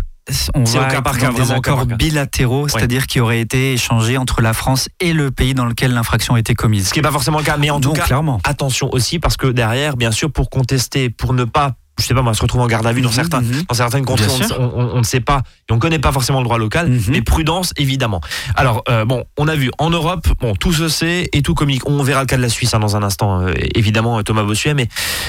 on 0.55 0.63
va 0.63 0.85
cas 0.85 1.01
par 1.01 1.17
cas, 1.17 1.27
dans 1.31 1.33
des 1.33 1.51
accords 1.51 1.87
cas. 1.87 1.95
bilatéraux, 1.95 2.67
c'est-à-dire 2.67 3.05
qui 3.07 3.19
auraient 3.19 3.41
été 3.41 3.73
échangés 3.73 4.17
entre 4.17 4.41
la 4.41 4.53
France 4.53 4.89
et 4.99 5.13
le 5.13 5.29
pays 5.31 5.53
dans 5.53 5.65
lequel 5.65 5.93
l'infraction 5.93 6.33
a 6.35 6.39
été 6.39 6.55
commise. 6.55 6.87
Ce 6.87 6.93
qui 6.93 6.99
n'est 6.99 7.03
pas 7.03 7.11
forcément 7.11 7.37
le 7.37 7.43
cas, 7.43 7.57
mais 7.57 7.69
en 7.69 7.79
tout 7.79 7.93
cas, 7.93 8.03
clairement. 8.05 8.39
attention 8.43 8.89
aussi 8.91 9.19
parce 9.19 9.37
que 9.37 9.47
derrière, 9.47 9.97
bien 9.97 10.11
sûr, 10.11 10.31
pour 10.31 10.49
contester, 10.49 11.09
pour 11.11 11.33
ne 11.33 11.43
pas, 11.43 11.73
je 11.99 12.05
sais 12.05 12.13
pas 12.13 12.21
moi, 12.21 12.33
se 12.33 12.41
retrouver 12.41 12.63
en 12.63 12.67
garde 12.67 12.85
à 12.87 12.91
vue 12.93 13.01
dans 13.01 13.09
Mhm, 13.09 13.15
certains, 13.15 13.41
mhm. 13.41 13.63
dans 13.69 13.73
certaines 13.75 14.05
contrées, 14.05 14.27
on, 14.29 14.37
ne- 14.37 14.43
sûr. 14.43 14.59
on- 14.59 14.63
on- 14.75 14.91
on 14.95 14.97
ne 14.99 15.03
sait 15.03 15.19
pas 15.21 15.43
et 15.69 15.71
on 15.71 15.75
ne 15.75 15.79
connaît 15.79 15.99
pas 15.99 16.11
forcément 16.11 16.39
le 16.39 16.43
droit 16.45 16.57
local, 16.57 16.89
Mhm. 16.89 17.01
mais 17.09 17.21
prudence 17.21 17.73
évidemment. 17.77 18.21
Alors 18.55 18.83
euh, 18.89 19.05
bon, 19.05 19.23
on 19.37 19.47
a 19.47 19.55
vu 19.55 19.71
en 19.77 19.89
Europe, 19.89 20.27
bon 20.41 20.53
tout 20.55 20.73
se 20.73 20.87
sait 20.89 21.29
et 21.33 21.41
tout 21.41 21.53
communique. 21.53 21.87
On 21.89 22.01
verra 22.03 22.21
le 22.21 22.27
cas 22.27 22.37
de 22.37 22.41
la 22.41 22.49
Suisse 22.49 22.73
hein, 22.73 22.79
dans 22.79 22.95
un 22.97 23.03
instant, 23.03 23.41
euh, 23.41 23.53
évidemment 23.75 24.19
euh, 24.19 24.23
Thomas 24.23 24.43
Bossuet, 24.43 24.73
mais 24.73 24.87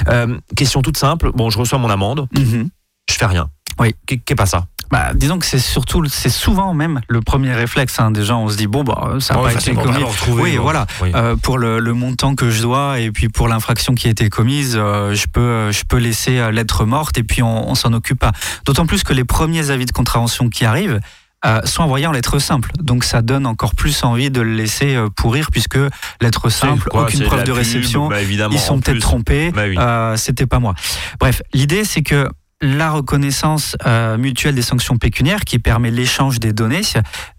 euh, 0.09 0.37
question 0.55 0.81
toute 0.81 0.97
simple. 0.97 1.31
Bon, 1.33 1.49
je 1.49 1.57
reçois 1.57 1.79
mon 1.79 1.89
amende, 1.89 2.27
je 2.35 3.15
fais 3.15 3.25
rien. 3.25 3.49
Oui. 3.79 3.95
Qu'est 4.05 4.17
qu'est 4.17 4.35
pas 4.35 4.45
ça? 4.45 4.65
Bah, 4.89 5.11
disons 5.13 5.37
que 5.37 5.45
c'est 5.45 5.59
surtout, 5.59 6.05
c'est 6.05 6.29
souvent 6.29 6.73
même 6.73 7.01
le 7.09 7.19
premier 7.19 7.53
réflexe. 7.53 7.99
hein. 7.99 8.09
Déjà, 8.09 8.37
on 8.37 8.47
se 8.47 8.55
dit 8.55 8.67
bon, 8.67 8.85
bah, 8.85 9.15
ça 9.19 9.33
n'a 9.35 9.41
pas 9.41 9.53
été 9.53 9.73
commis. 9.73 10.01
retrouver, 10.01 10.41
Oui, 10.43 10.55
bon. 10.55 10.63
voilà. 10.63 10.85
Oui. 11.01 11.11
Euh, 11.13 11.35
pour 11.35 11.57
le, 11.57 11.79
le 11.79 11.93
montant 11.93 12.35
que 12.35 12.49
je 12.49 12.61
dois 12.61 12.99
et 13.01 13.11
puis 13.11 13.27
pour 13.27 13.49
l'infraction 13.49 13.95
qui 13.95 14.07
a 14.07 14.11
été 14.11 14.29
commise, 14.29 14.75
euh, 14.79 15.13
je 15.13 15.27
peux 15.27 15.71
je 15.73 15.83
peux 15.83 15.97
laisser 15.97 16.37
euh, 16.39 16.51
lettre 16.51 16.85
morte 16.85 17.17
et 17.17 17.23
puis 17.23 17.43
on, 17.43 17.69
on 17.69 17.75
s'en 17.75 17.91
occupe 17.91 18.17
pas. 18.19 18.31
D'autant 18.65 18.85
plus 18.85 19.03
que 19.03 19.11
les 19.11 19.25
premiers 19.25 19.71
avis 19.71 19.85
de 19.85 19.91
contravention 19.91 20.47
qui 20.47 20.63
arrivent 20.63 21.01
euh, 21.45 21.59
sont 21.65 21.83
envoyés 21.83 22.07
en 22.07 22.13
lettres 22.13 22.39
simples. 22.39 22.71
Donc 22.79 23.03
ça 23.03 23.21
donne 23.21 23.45
encore 23.45 23.75
plus 23.75 24.05
envie 24.05 24.31
de 24.31 24.39
le 24.39 24.53
laisser 24.55 24.95
euh, 24.95 25.09
pourrir 25.13 25.51
puisque 25.51 25.77
lettre 26.21 26.47
simple, 26.49 26.83
C'est 26.85 26.89
quoi, 26.89 27.01
aucune 27.03 27.23
preuve 27.25 27.41
de 27.41 27.45
pub, 27.51 27.55
réception. 27.55 28.07
bah, 28.07 28.21
Ils 28.21 28.57
sont 28.59 28.79
peut-être 28.79 28.99
trompés. 29.01 29.51
Bah 29.51 29.63
oui. 29.67 29.75
euh, 29.77 30.15
C'était 30.15 30.47
pas 30.47 30.59
moi. 30.59 30.75
Bref, 31.19 31.41
l'idée 31.53 31.83
c'est 31.83 32.03
que 32.03 32.29
la 32.61 32.89
reconnaissance 32.89 33.75
euh, 33.85 34.17
mutuelle 34.17 34.55
des 34.55 34.61
sanctions 34.63 34.97
pécuniaires 34.97 35.41
qui 35.41 35.59
permet 35.59 35.91
l'échange 35.91 36.39
des 36.39 36.53
données, 36.53 36.81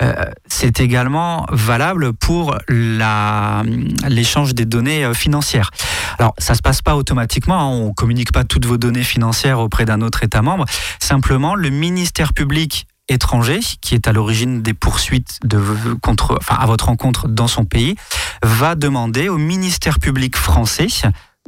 euh, 0.03 0.13
c'est 0.47 0.81
également 0.81 1.47
valable 1.51 2.13
pour 2.13 2.57
l'échange 2.69 4.55
des 4.55 4.65
données 4.65 5.05
euh, 5.05 5.15
financières. 5.15 5.71
Alors, 6.19 6.35
ça 6.39 6.55
se 6.55 6.63
passe 6.63 6.83
pas 6.83 6.97
automatiquement, 6.97 7.61
hein, 7.61 7.67
on 7.67 7.93
communique 7.93 8.33
pas 8.33 8.45
toutes 8.45 8.67
vos 8.67 8.79
données 8.79 9.03
financières 9.03 9.59
auprès 9.59 9.85
d'un 9.85 10.03
autre 10.03 10.23
État 10.23 10.43
membre. 10.43 10.67
Simplement, 11.01 11.57
le 11.57 11.71
ministère 11.71 12.33
public 12.33 12.87
étranger, 13.09 13.61
qui 13.81 13.95
est 13.95 14.07
à 14.07 14.13
l'origine 14.13 14.63
des 14.63 14.75
poursuites 14.75 15.39
de, 15.43 15.59
contre, 16.03 16.37
enfin, 16.39 16.57
à 16.61 16.67
votre 16.67 16.87
rencontre 16.87 17.27
dans 17.27 17.49
son 17.49 17.65
pays, 17.65 17.97
va 18.43 18.75
demander 18.75 19.29
au 19.29 19.39
ministère 19.39 19.99
public 19.99 20.37
français 20.37 20.89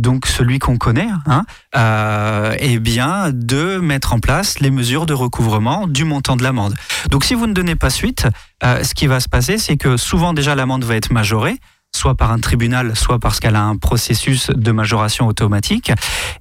donc 0.01 0.27
celui 0.27 0.59
qu'on 0.59 0.79
connaît, 0.79 1.09
hein, 1.27 1.45
euh, 1.77 2.57
eh 2.59 2.79
bien, 2.79 3.31
de 3.33 3.77
mettre 3.79 4.15
en 4.15 4.19
place 4.19 4.59
les 4.59 4.71
mesures 4.71 5.05
de 5.05 5.13
recouvrement 5.13 5.87
du 5.87 6.05
montant 6.05 6.37
de 6.37 6.43
l'amende. 6.43 6.75
Donc, 7.11 7.25
si 7.25 7.35
vous 7.35 7.47
ne 7.47 7.53
donnez 7.53 7.77
pas 7.77 7.91
suite, 7.91 8.27
euh, 8.65 8.83
ce 8.83 8.95
qui 8.95 9.07
va 9.07 9.21
se 9.21 9.29
passer, 9.29 9.59
c'est 9.59 9.77
que 9.77 9.97
souvent 9.99 10.33
déjà 10.33 10.55
l'amende 10.55 10.85
va 10.85 10.97
être 10.97 11.13
majorée, 11.13 11.59
soit 11.95 12.15
par 12.15 12.33
un 12.33 12.39
tribunal, 12.39 12.97
soit 12.97 13.19
parce 13.19 13.41
qu'elle 13.41 13.57
a 13.57 13.63
un 13.63 13.77
processus 13.77 14.49
de 14.49 14.73
majoration 14.73 15.27
automatique. 15.27 15.93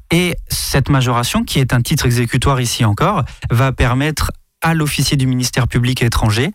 Et 0.10 0.38
cette 0.48 0.90
majoration, 0.90 1.44
qui 1.44 1.60
est 1.60 1.74
un 1.74 1.82
titre 1.82 2.06
exécutoire 2.06 2.62
ici 2.62 2.86
encore, 2.86 3.24
va 3.50 3.74
permettre 3.74 4.32
à 4.62 4.74
l'officier 4.74 5.18
du 5.18 5.28
ministère 5.28 5.68
public 5.68 6.02
étranger 6.02 6.52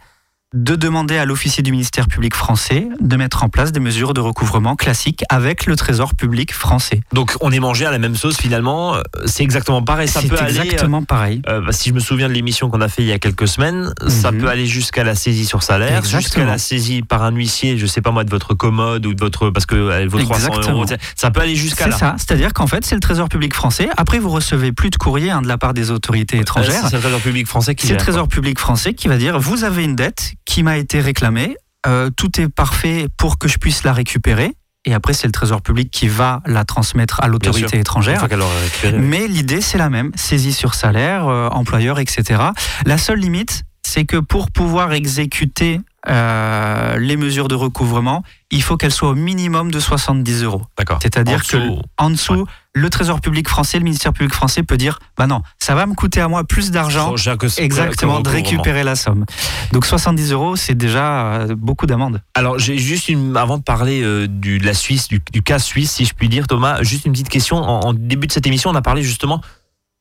de 0.54 0.76
demander 0.76 1.18
à 1.18 1.24
l'officier 1.24 1.62
du 1.64 1.72
ministère 1.72 2.06
public 2.06 2.34
français 2.34 2.86
de 3.00 3.16
mettre 3.16 3.42
en 3.42 3.48
place 3.48 3.72
des 3.72 3.80
mesures 3.80 4.14
de 4.14 4.20
recouvrement 4.20 4.76
classiques 4.76 5.24
avec 5.28 5.66
le 5.66 5.74
trésor 5.76 6.14
public 6.14 6.54
français. 6.54 7.00
Donc 7.12 7.34
on 7.40 7.50
est 7.50 7.58
mangé 7.58 7.84
à 7.86 7.90
la 7.90 7.98
même 7.98 8.14
sauce 8.14 8.36
finalement. 8.36 8.94
euh, 8.94 9.02
C'est 9.26 9.42
exactement 9.42 9.82
pareil. 9.82 10.06
Ça 10.08 10.20
C'est 10.20 10.28
peut 10.28 10.38
aller. 10.38 10.56
euh, 10.58 10.62
exactement 10.62 11.02
pareil. 11.02 11.42
Euh, 11.48 11.60
bah, 11.60 11.72
si 11.72 11.88
je 11.88 11.94
me 11.94 11.98
souviens 11.98 12.28
de 12.28 12.32
l'émission 12.34 12.70
qu'on 12.70 12.80
a 12.80 12.88
fait 12.88 13.02
il 13.02 13.08
y 13.08 13.12
a 13.12 13.18
quelques 13.18 13.48
semaines, 13.48 13.92
ça 14.06 14.30
Mhm. 14.30 14.38
peut 14.42 14.48
aller 14.48 14.66
jusqu'à 14.66 15.02
la 15.02 15.16
saisie 15.16 15.44
sur 15.44 15.62
salaire, 15.64 16.02
jusqu'à 16.02 16.18
Exactement. 16.18 16.46
la 16.46 16.58
saisie 16.58 17.02
par 17.02 17.24
un 17.24 17.32
huissier, 17.32 17.76
je 17.76 17.86
sais 17.86 18.00
pas 18.00 18.12
moi, 18.12 18.22
de 18.22 18.30
votre 18.30 18.54
commode 18.54 19.04
ou 19.06 19.14
de 19.14 19.20
votre 19.20 19.50
parce 19.50 19.66
que 19.66 19.90
elle 19.90 20.06
vaut 20.08 20.20
300 20.20 20.46
Exactement. 20.48 20.76
euros. 20.82 20.86
Ça 21.16 21.30
peut 21.32 21.40
aller 21.40 21.56
jusqu'à 21.56 21.84
C'est 21.86 21.90
là. 21.90 21.98
ça, 21.98 22.14
c'est-à-dire 22.16 22.52
qu'en 22.52 22.68
fait, 22.68 22.84
c'est 22.84 22.94
le 22.94 23.00
Trésor 23.00 23.28
public 23.28 23.52
français. 23.54 23.88
Après, 23.96 24.20
vous 24.20 24.30
recevez 24.30 24.70
plus 24.70 24.90
de 24.90 24.96
courrier 24.96 25.30
hein, 25.32 25.42
de 25.42 25.48
la 25.48 25.58
part 25.58 25.74
des 25.74 25.90
autorités 25.90 26.38
Euh, 26.38 26.42
étrangères. 26.42 26.84
C'est 26.88 26.94
le 26.96 27.02
Trésor 27.02 27.20
public 27.20 27.48
français 27.48 27.74
qui 27.74 27.88
C'est 27.88 27.94
le 27.94 27.98
Trésor 27.98 28.28
public 28.28 28.58
français 28.60 28.94
qui 28.94 29.08
va 29.08 29.16
dire 29.16 29.38
vous 29.40 29.64
avez 29.64 29.82
une 29.82 29.96
dette 29.96 30.34
qui 30.44 30.62
m'a 30.62 30.76
été 30.76 31.00
réclamée, 31.00 31.56
euh, 31.86 32.10
tout 32.10 32.40
est 32.40 32.48
parfait 32.48 33.08
pour 33.16 33.38
que 33.38 33.48
je 33.48 33.58
puisse 33.58 33.84
la 33.84 33.92
récupérer. 33.92 34.52
Et 34.86 34.92
après, 34.92 35.14
c'est 35.14 35.26
le 35.26 35.32
Trésor 35.32 35.62
public 35.62 35.90
qui 35.90 36.08
va 36.08 36.42
la 36.44 36.64
transmettre 36.64 37.22
à 37.22 37.28
l'autorité 37.28 37.78
étrangère. 37.78 38.20
récupéré. 38.20 38.98
Mais 38.98 39.26
l'idée, 39.26 39.62
c'est 39.62 39.78
la 39.78 39.88
même. 39.88 40.12
Saisie 40.14 40.52
sur 40.52 40.74
salaire, 40.74 41.26
euh, 41.26 41.48
employeur, 41.48 41.98
etc. 41.98 42.42
La 42.84 42.98
seule 42.98 43.18
limite, 43.18 43.64
c'est 43.82 44.04
que 44.04 44.18
pour 44.18 44.50
pouvoir 44.50 44.92
exécuter 44.92 45.80
euh, 46.08 46.98
les 46.98 47.16
mesures 47.16 47.48
de 47.48 47.54
recouvrement, 47.54 48.22
il 48.50 48.62
faut 48.62 48.76
qu'elles 48.76 48.92
soient 48.92 49.10
au 49.10 49.14
minimum 49.14 49.70
de 49.70 49.80
70 49.80 50.42
euros. 50.42 50.62
D'accord. 50.76 50.98
C'est-à-dire 51.00 51.46
que 51.46 51.56
en 51.96 52.10
dessous, 52.10 52.46
le 52.74 52.90
Trésor 52.90 53.20
public 53.20 53.48
français, 53.48 53.78
le 53.78 53.84
ministère 53.84 54.12
public 54.12 54.34
français 54.34 54.64
peut 54.64 54.76
dire, 54.76 54.98
bah 55.16 55.26
non, 55.26 55.42
ça 55.60 55.74
va 55.74 55.86
me 55.86 55.94
coûter 55.94 56.20
à 56.20 56.28
moi 56.28 56.42
plus 56.44 56.70
d'argent. 56.70 57.14
Exactement, 57.58 58.20
de 58.20 58.28
récupérer 58.28 58.82
la 58.82 58.96
somme. 58.96 59.24
Donc 59.72 59.86
70 59.86 60.32
euros, 60.32 60.56
c'est 60.56 60.74
déjà 60.74 61.34
euh, 61.34 61.54
beaucoup 61.56 61.86
d'amende. 61.86 62.20
Alors 62.34 62.58
j'ai 62.58 62.76
juste 62.76 63.08
une, 63.08 63.36
avant 63.36 63.58
de 63.58 63.62
parler 63.62 64.02
euh, 64.02 64.26
du, 64.26 64.58
de 64.58 64.66
la 64.66 64.74
Suisse, 64.74 65.08
du, 65.08 65.22
du 65.32 65.42
cas 65.42 65.60
suisse, 65.60 65.92
si 65.92 66.04
je 66.04 66.14
puis 66.14 66.28
dire, 66.28 66.48
Thomas, 66.48 66.82
juste 66.82 67.06
une 67.06 67.12
petite 67.12 67.28
question. 67.28 67.56
En, 67.58 67.80
en 67.80 67.92
début 67.92 68.26
de 68.26 68.32
cette 68.32 68.46
émission, 68.46 68.70
on 68.70 68.74
a 68.74 68.82
parlé 68.82 69.02
justement 69.02 69.40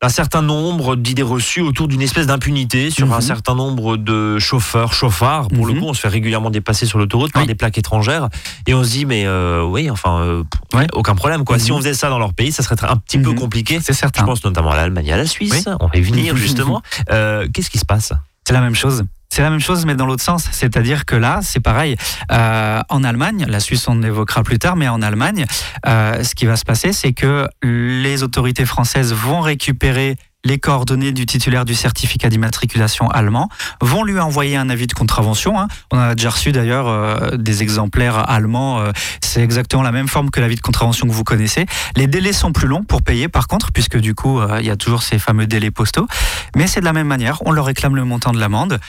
d'un 0.03 0.09
certain 0.09 0.41
nombre 0.41 0.97
d'idées 0.97 1.21
reçues 1.23 1.61
autour 1.61 1.87
d'une 1.87 2.01
espèce 2.01 2.27
d'impunité 2.27 2.89
sur 2.91 3.07
Mhm. 3.07 3.13
un 3.13 3.21
certain 3.21 3.55
nombre 3.55 3.95
de 3.95 4.37
chauffeurs, 4.37 4.91
chauffards. 4.91 5.47
Pour 5.47 5.65
le 5.65 5.71
Mhm. 5.73 5.79
coup, 5.79 5.85
on 5.87 5.93
se 5.93 6.01
fait 6.01 6.09
régulièrement 6.09 6.49
dépasser 6.49 6.85
sur 6.85 6.99
l'autoroute 6.99 7.31
par 7.31 7.45
des 7.45 7.55
plaques 7.55 7.77
étrangères 7.77 8.27
et 8.67 8.73
on 8.73 8.83
se 8.83 8.89
dit 8.89 9.05
mais 9.05 9.23
euh, 9.25 9.63
oui, 9.63 9.89
enfin 9.89 10.19
euh, 10.19 10.43
Ouais. 10.73 10.87
aucun 10.91 11.15
problème 11.15 11.45
quoi. 11.45 11.57
Si 11.57 11.71
Mhm. 11.71 11.77
on 11.77 11.79
faisait 11.79 11.93
ça 11.93 12.09
dans 12.09 12.19
leur 12.19 12.33
pays, 12.33 12.51
ça 12.51 12.63
serait 12.63 12.75
un 12.85 12.97
petit 12.97 13.17
peu 13.17 13.29
Mhm. 13.29 13.35
compliqué. 13.39 13.79
C'est 13.81 13.93
Je 13.93 13.97
certain. 13.99 14.25
pense 14.25 14.43
notamment 14.43 14.71
à 14.71 14.75
l'Allemagne, 14.75 15.07
et 15.07 15.13
à 15.13 15.17
la 15.17 15.25
Suisse. 15.25 15.63
Oui. 15.65 15.73
On 15.79 15.87
va 15.87 15.95
y 15.97 16.01
venir 16.01 16.35
justement. 16.35 16.81
Euh, 17.09 17.47
Qu'est-ce 17.53 17.69
qui 17.69 17.77
se 17.79 17.85
passe? 17.85 18.11
C'est 18.45 18.53
la 18.53 18.59
même 18.59 18.75
chose. 18.75 19.05
C'est 19.33 19.41
la 19.41 19.49
même 19.49 19.59
chose, 19.59 19.87
mais 19.87 19.95
dans 19.95 20.05
l'autre 20.05 20.21
sens. 20.21 20.47
C'est-à-dire 20.51 21.05
que 21.05 21.15
là, 21.15 21.39
c'est 21.41 21.59
pareil. 21.59 21.95
Euh, 22.31 22.79
en 22.87 23.03
Allemagne, 23.03 23.47
la 23.49 23.59
Suisse, 23.59 23.87
on 23.87 23.99
évoquera 24.03 24.43
plus 24.43 24.59
tard, 24.59 24.75
mais 24.75 24.87
en 24.87 25.01
Allemagne, 25.01 25.45
euh, 25.87 26.23
ce 26.23 26.35
qui 26.35 26.45
va 26.45 26.55
se 26.55 26.63
passer, 26.63 26.93
c'est 26.93 27.13
que 27.13 27.47
les 27.63 28.21
autorités 28.21 28.65
françaises 28.65 29.11
vont 29.11 29.41
récupérer 29.41 30.17
les 30.45 30.59
coordonnées 30.59 31.11
du 31.11 31.25
titulaire 31.25 31.65
du 31.65 31.73
certificat 31.73 32.29
d'immatriculation 32.29 33.07
allemand, 33.09 33.49
vont 33.81 34.03
lui 34.03 34.19
envoyer 34.19 34.57
un 34.57 34.69
avis 34.69 34.87
de 34.87 34.93
contravention. 34.93 35.59
hein. 35.59 35.67
On 35.91 35.97
a 35.97 36.15
déjà 36.15 36.31
reçu 36.31 36.51
d'ailleurs 36.51 36.87
euh, 36.87 37.37
des 37.37 37.63
exemplaires 37.63 38.29
allemands. 38.29 38.79
euh, 38.81 38.91
c'est 39.21 39.41
exactement 39.41 39.83
la 39.83 39.91
même 39.91 40.07
forme 40.07 40.29
que 40.29 40.39
l'avis 40.41 40.55
de 40.55 40.61
contravention 40.61 41.07
que 41.07 41.13
vous 41.13 41.23
connaissez. 41.23 41.65
Les 41.95 42.07
délais 42.07 42.33
sont 42.33 42.51
plus 42.51 42.67
longs 42.67 42.83
pour 42.83 43.01
payer, 43.01 43.29
par 43.29 43.47
contre, 43.47 43.71
puisque 43.71 43.97
du 43.97 44.15
coup, 44.15 44.39
euh, 44.39 44.57
il 44.59 44.65
y 44.65 44.69
a 44.69 44.75
toujours 44.75 45.01
ces 45.01 45.17
fameux 45.17 45.47
délais 45.47 45.71
postaux. 45.71 46.07
Mais 46.55 46.67
c'est 46.67 46.81
de 46.81 46.85
la 46.85 46.93
même 46.93 47.07
manière, 47.07 47.39
on 47.45 47.51
leur 47.51 47.65
réclame 47.65 47.95
le 47.95 48.03
montant 48.03 48.31
de 48.31 48.39
l'amende. 48.39 48.79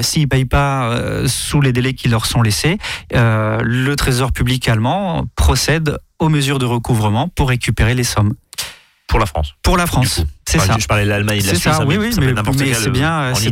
S'ils 0.00 0.22
ne 0.22 0.26
payent 0.26 0.44
pas 0.44 0.96
sous 1.26 1.60
les 1.60 1.72
délais 1.72 1.94
qui 1.94 2.08
leur 2.08 2.26
sont 2.26 2.42
laissés, 2.42 2.78
le 3.12 3.94
Trésor 3.94 4.32
public 4.32 4.68
allemand 4.68 5.24
procède 5.36 5.98
aux 6.18 6.28
mesures 6.28 6.58
de 6.58 6.66
recouvrement 6.66 7.28
pour 7.28 7.48
récupérer 7.48 7.94
les 7.94 8.04
sommes. 8.04 8.34
Pour 9.12 9.20
la 9.20 9.26
France. 9.26 9.52
Pour 9.62 9.76
la 9.76 9.86
France, 9.86 10.22
c'est 10.48 10.58
Enfin, 10.58 10.72
ça. 10.72 10.78
Je 10.80 10.86
parlais 10.86 11.04
de 11.04 11.10
l'Allemagne 11.10 11.38
et 11.38 11.42
de 11.42 11.46
la 11.48 11.52
C'est 11.54 11.60
ça, 11.60 11.84
oui, 11.84 11.96
oui, 11.98 12.10
mais, 12.18 12.32
mais 12.32 12.74
c'est 12.74 12.90
bien, 12.90 13.30
en 13.30 13.34
c'est 13.34 13.50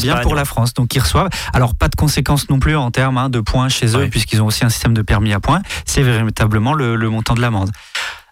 bien, 0.00 0.16
pour 0.22 0.34
la 0.34 0.44
France. 0.46 0.72
Donc 0.72 0.94
ils 0.94 1.00
reçoivent. 1.00 1.28
Alors 1.52 1.74
pas 1.74 1.88
de 1.88 1.94
conséquences 1.96 2.48
non 2.48 2.58
plus 2.58 2.76
en 2.76 2.90
termes 2.90 3.18
hein, 3.18 3.28
de 3.28 3.40
points 3.40 3.68
chez 3.68 3.88
eux, 3.94 3.98
Ouais. 4.00 4.08
puisqu'ils 4.08 4.40
ont 4.40 4.46
aussi 4.46 4.64
un 4.64 4.70
système 4.70 4.94
de 4.94 5.02
permis 5.02 5.32
à 5.34 5.40
points. 5.40 5.60
C'est 5.84 6.02
véritablement 6.02 6.72
le, 6.72 6.96
le 6.96 7.08
montant 7.10 7.34
de 7.34 7.40
l'amende. 7.42 7.70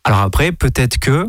Alors 0.04 0.20
après, 0.20 0.52
peut-être 0.52 0.98
que 0.98 1.26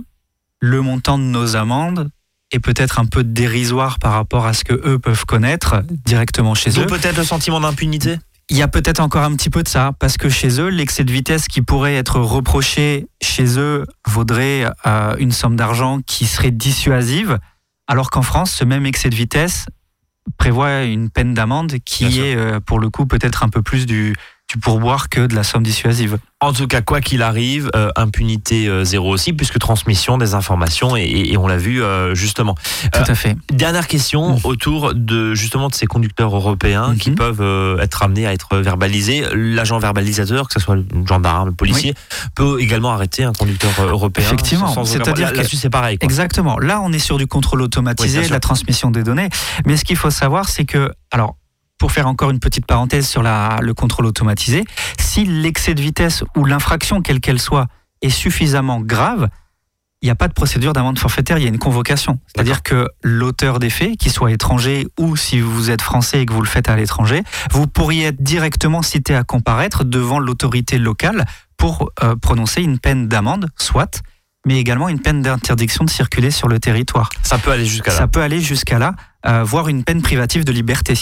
le 0.61 0.81
montant 0.81 1.17
de 1.17 1.23
nos 1.23 1.57
amendes 1.57 2.09
est 2.53 2.59
peut-être 2.59 2.99
un 2.99 3.05
peu 3.05 3.23
dérisoire 3.25 3.99
par 3.99 4.13
rapport 4.13 4.45
à 4.45 4.53
ce 4.53 4.63
que 4.63 4.73
eux 4.73 4.99
peuvent 4.99 5.25
connaître 5.25 5.83
directement 6.05 6.53
chez 6.55 6.69
D'où 6.71 6.81
eux. 6.81 6.85
peut-être 6.85 7.17
le 7.17 7.23
sentiment 7.25 7.59
d'impunité? 7.59 8.19
Il 8.51 8.57
y 8.57 8.61
a 8.63 8.67
peut-être 8.67 8.99
encore 8.99 9.23
un 9.23 9.33
petit 9.37 9.49
peu 9.49 9.63
de 9.63 9.69
ça, 9.69 9.93
parce 9.97 10.17
que 10.17 10.27
chez 10.27 10.59
eux, 10.59 10.67
l'excès 10.67 11.05
de 11.05 11.11
vitesse 11.11 11.47
qui 11.47 11.61
pourrait 11.61 11.95
être 11.95 12.19
reproché 12.19 13.07
chez 13.21 13.57
eux 13.57 13.85
vaudrait 14.05 14.65
euh, 14.85 15.15
une 15.19 15.31
somme 15.31 15.55
d'argent 15.55 16.01
qui 16.05 16.25
serait 16.25 16.51
dissuasive, 16.51 17.39
alors 17.87 18.09
qu'en 18.09 18.23
France, 18.23 18.51
ce 18.51 18.65
même 18.65 18.85
excès 18.85 19.09
de 19.09 19.15
vitesse 19.15 19.67
prévoit 20.37 20.83
une 20.83 21.09
peine 21.09 21.33
d'amende 21.33 21.77
qui 21.85 22.07
Bien 22.07 22.23
est, 22.25 22.35
euh, 22.35 22.59
pour 22.59 22.79
le 22.79 22.89
coup, 22.89 23.05
peut-être 23.05 23.43
un 23.43 23.47
peu 23.47 23.61
plus 23.61 23.85
du, 23.85 24.17
du 24.51 24.57
pourboire 24.59 25.07
que 25.09 25.21
de 25.27 25.33
la 25.35 25.43
somme 25.43 25.63
dissuasive. 25.63 26.17
En 26.41 26.51
tout 26.53 26.67
cas, 26.67 26.81
quoi 26.81 27.01
qu'il 27.01 27.21
arrive, 27.21 27.69
euh, 27.75 27.89
impunité 27.95 28.67
euh, 28.67 28.83
zéro 28.83 29.13
aussi, 29.13 29.31
puisque 29.31 29.59
transmission 29.59 30.17
des 30.17 30.33
informations, 30.33 30.97
et, 30.97 31.03
et- 31.03 31.33
et 31.33 31.37
on 31.37 31.47
l'a 31.47 31.57
vu 31.57 31.81
euh, 31.83 32.15
justement. 32.15 32.55
Tout 32.91 33.03
à 33.07 33.15
fait. 33.15 33.37
Dernière 33.53 33.87
question 33.87 34.35
Mm. 34.35 34.39
autour 34.45 34.93
de 34.95 35.33
justement 35.35 35.69
de 35.69 35.75
ces 35.75 35.85
conducteurs 35.85 36.35
européens 36.35 36.95
qui 36.99 37.11
peuvent 37.11 37.41
euh, 37.41 37.77
être 37.79 38.03
amenés 38.03 38.25
à 38.27 38.33
être 38.33 38.57
verbalisés. 38.57 39.23
L'agent 39.35 39.77
verbalisateur, 39.79 40.47
que 40.47 40.53
ce 40.53 40.59
soit 40.59 40.75
le 40.75 40.85
gendarme, 41.07 41.49
le 41.49 41.53
policier, 41.55 41.93
peut 42.35 42.59
également 42.59 42.91
arrêter 42.91 43.23
un 43.23 43.33
conducteur 43.33 43.71
européen. 43.83 44.25
Effectivement. 44.25 44.83
C'est-à-dire 44.83 45.31
Là-dessus, 45.33 45.55
c'est 45.57 45.69
pareil. 45.69 45.97
quoi. 45.97 46.05
Exactement. 46.05 46.57
Là, 46.59 46.81
on 46.83 46.91
est 46.91 46.99
sur 46.99 47.17
du 47.17 47.27
contrôle 47.27 47.61
automatisé, 47.61 48.23
de 48.27 48.31
la 48.31 48.39
transmission 48.39 48.89
des 48.91 49.03
données. 49.03 49.29
Mais 49.65 49.77
ce 49.77 49.85
qu'il 49.85 49.95
faut 49.95 50.09
savoir, 50.11 50.49
c'est 50.49 50.65
que, 50.65 50.91
alors, 51.11 51.35
pour 51.81 51.91
faire 51.91 52.05
encore 52.05 52.29
une 52.29 52.39
petite 52.39 52.67
parenthèse 52.67 53.07
sur 53.07 53.23
la, 53.23 53.57
le 53.59 53.73
contrôle 53.73 54.05
automatisé, 54.05 54.65
si 54.99 55.25
l'excès 55.25 55.73
de 55.73 55.81
vitesse 55.81 56.23
ou 56.37 56.45
l'infraction, 56.45 57.01
quelle 57.01 57.19
qu'elle 57.19 57.39
soit, 57.39 57.65
est 58.03 58.11
suffisamment 58.11 58.81
grave, 58.81 59.29
il 60.03 60.05
n'y 60.05 60.11
a 60.11 60.15
pas 60.15 60.27
de 60.27 60.33
procédure 60.33 60.73
d'amende 60.73 60.99
forfaitaire, 60.99 61.39
il 61.39 61.43
y 61.43 61.47
a 61.47 61.49
une 61.49 61.57
convocation. 61.57 62.19
C'est-à-dire 62.27 62.61
que 62.61 62.87
l'auteur 63.01 63.57
des 63.57 63.71
faits, 63.71 63.97
qu'il 63.97 64.11
soit 64.11 64.31
étranger 64.31 64.85
ou 64.99 65.15
si 65.15 65.39
vous 65.39 65.71
êtes 65.71 65.81
français 65.81 66.21
et 66.21 66.27
que 66.27 66.33
vous 66.33 66.43
le 66.43 66.47
faites 66.47 66.69
à 66.69 66.75
l'étranger, 66.75 67.23
vous 67.49 67.65
pourriez 67.65 68.05
être 68.05 68.21
directement 68.21 68.83
cité 68.83 69.15
à 69.15 69.23
comparaître 69.23 69.83
devant 69.83 70.19
l'autorité 70.19 70.77
locale 70.77 71.25
pour 71.57 71.89
euh, 72.03 72.15
prononcer 72.15 72.61
une 72.61 72.77
peine 72.77 73.07
d'amende, 73.07 73.49
soit, 73.57 74.03
mais 74.45 74.59
également 74.59 74.87
une 74.87 74.99
peine 74.99 75.23
d'interdiction 75.23 75.83
de 75.83 75.89
circuler 75.89 76.29
sur 76.29 76.47
le 76.47 76.59
territoire. 76.59 77.09
Ça 77.23 77.39
peut 77.39 77.51
aller 77.51 77.65
jusqu'à 77.65 77.89
là. 77.89 77.97
Ça 77.97 78.07
peut 78.07 78.21
aller 78.21 78.39
jusqu'à 78.39 78.77
là, 78.77 78.93
euh, 79.25 79.43
voire 79.43 79.67
une 79.67 79.83
peine 79.83 80.03
privative 80.03 80.45
de 80.45 80.51
liberté. 80.51 80.93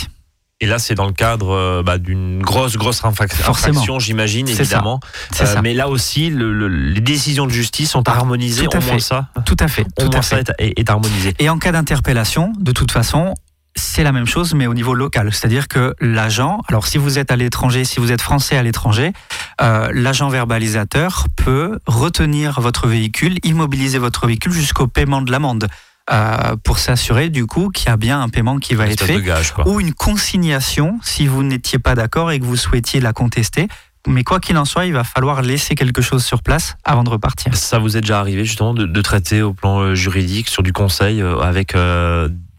Et 0.62 0.66
là, 0.66 0.78
c'est 0.78 0.94
dans 0.96 1.06
le 1.08 1.14
cadre 1.14 1.52
euh, 1.56 1.84
bah, 1.84 1.98
d'une 1.98 2.42
grosse, 2.42 2.76
grosse 2.76 3.04
infraction, 3.06 3.98
j'imagine, 4.00 4.46
ça. 4.48 4.54
évidemment. 4.62 5.00
Euh, 5.40 5.46
ça. 5.46 5.62
mais 5.62 5.74
là 5.74 5.88
aussi, 5.88 6.30
le- 6.30 6.52
le- 6.54 6.68
les 6.68 7.00
décisions 7.00 7.46
de 7.48 7.52
justice 7.52 7.92
sont 7.92 8.08
harmonisées. 8.10 8.66
Tout 8.66 8.76
à 8.76 8.80
Au 8.80 8.82
moins 8.84 8.94
fait. 8.96 9.00
ça, 9.00 9.30
Tout 9.46 9.56
à 9.60 9.70
fait. 9.70 9.86
au 9.98 10.04
Tout 10.04 10.10
moins 10.12 10.20
à 10.20 10.22
ça 10.22 10.36
fait. 10.38 10.50
est, 10.60 10.68
est- 10.68 10.80
est 10.80 10.90
harmonisé. 10.90 11.34
Et 11.40 11.50
en 11.50 11.58
cas 11.60 11.72
d'interpellation, 11.72 12.52
de 12.60 12.72
toute 12.74 12.92
façon, 12.92 13.36
c'est 13.78 14.04
la 14.04 14.12
même 14.12 14.26
chose, 14.26 14.54
mais 14.54 14.68
au 14.68 14.74
niveau 14.74 14.94
local. 14.94 15.30
C'est-à-dire 15.32 15.70
que 15.70 15.96
l'agent, 16.02 16.60
alors 16.68 16.88
si 16.88 16.98
vous 16.98 17.18
êtes 17.20 17.32
à 17.32 17.38
l'étranger, 17.38 17.86
si 17.86 18.02
vous 18.02 18.12
êtes 18.12 18.22
français 18.22 18.58
à 18.58 18.64
l'étranger, 18.64 19.14
euh, 19.62 19.90
l'agent 19.94 20.28
verbalisateur 20.28 21.28
peut 21.38 21.80
retenir 21.88 22.60
votre 22.60 22.88
véhicule, 22.88 23.38
immobiliser 23.44 23.98
votre 23.98 24.28
véhicule 24.28 24.52
jusqu'au 24.52 24.88
paiement 24.88 25.22
de 25.22 25.32
l'amende, 25.32 25.68
euh, 26.12 26.56
pour 26.64 26.80
s'assurer 26.80 27.30
du 27.30 27.46
coup 27.46 27.70
qu'il 27.70 27.88
y 27.88 27.92
a 27.92 27.98
bien 27.98 28.22
un 28.22 28.30
paiement 28.30 28.58
qui 28.58 28.76
va 28.76 28.88
être 28.88 29.06
fait. 29.06 29.22
gage, 29.22 29.54
ou 29.66 29.80
une 29.80 29.94
consignation 29.94 31.00
si 31.04 31.28
vous 31.28 31.44
n'étiez 31.44 31.80
pas 31.80 31.96
d'accord 31.96 32.32
et 32.32 32.40
que 32.40 32.46
vous 32.46 32.58
souhaitiez 32.58 33.00
la 33.00 33.14
contester. 33.14 33.68
Mais 34.08 34.24
quoi 34.24 34.40
qu'il 34.40 34.58
en 34.58 34.66
soit, 34.66 34.86
il 34.86 34.94
va 34.94 35.04
falloir 35.04 35.42
laisser 35.42 35.76
quelque 35.76 36.02
chose 36.02 36.24
sur 36.24 36.42
place 36.42 36.76
avant 36.84 37.04
de 37.04 37.10
repartir. 37.10 37.54
Ça 37.56 37.80
vous 37.80 37.98
est 37.98 38.02
déjà 38.02 38.20
arrivé 38.20 38.46
justement 38.46 38.74
de, 38.74 38.86
de 38.86 39.02
traiter 39.02 39.42
au 39.42 39.54
plan 39.54 39.82
euh, 39.82 39.94
juridique 39.94 40.48
sur 40.48 40.64
du 40.64 40.72
conseil 40.72 41.22
euh, 41.22 41.38
avec 41.40 41.76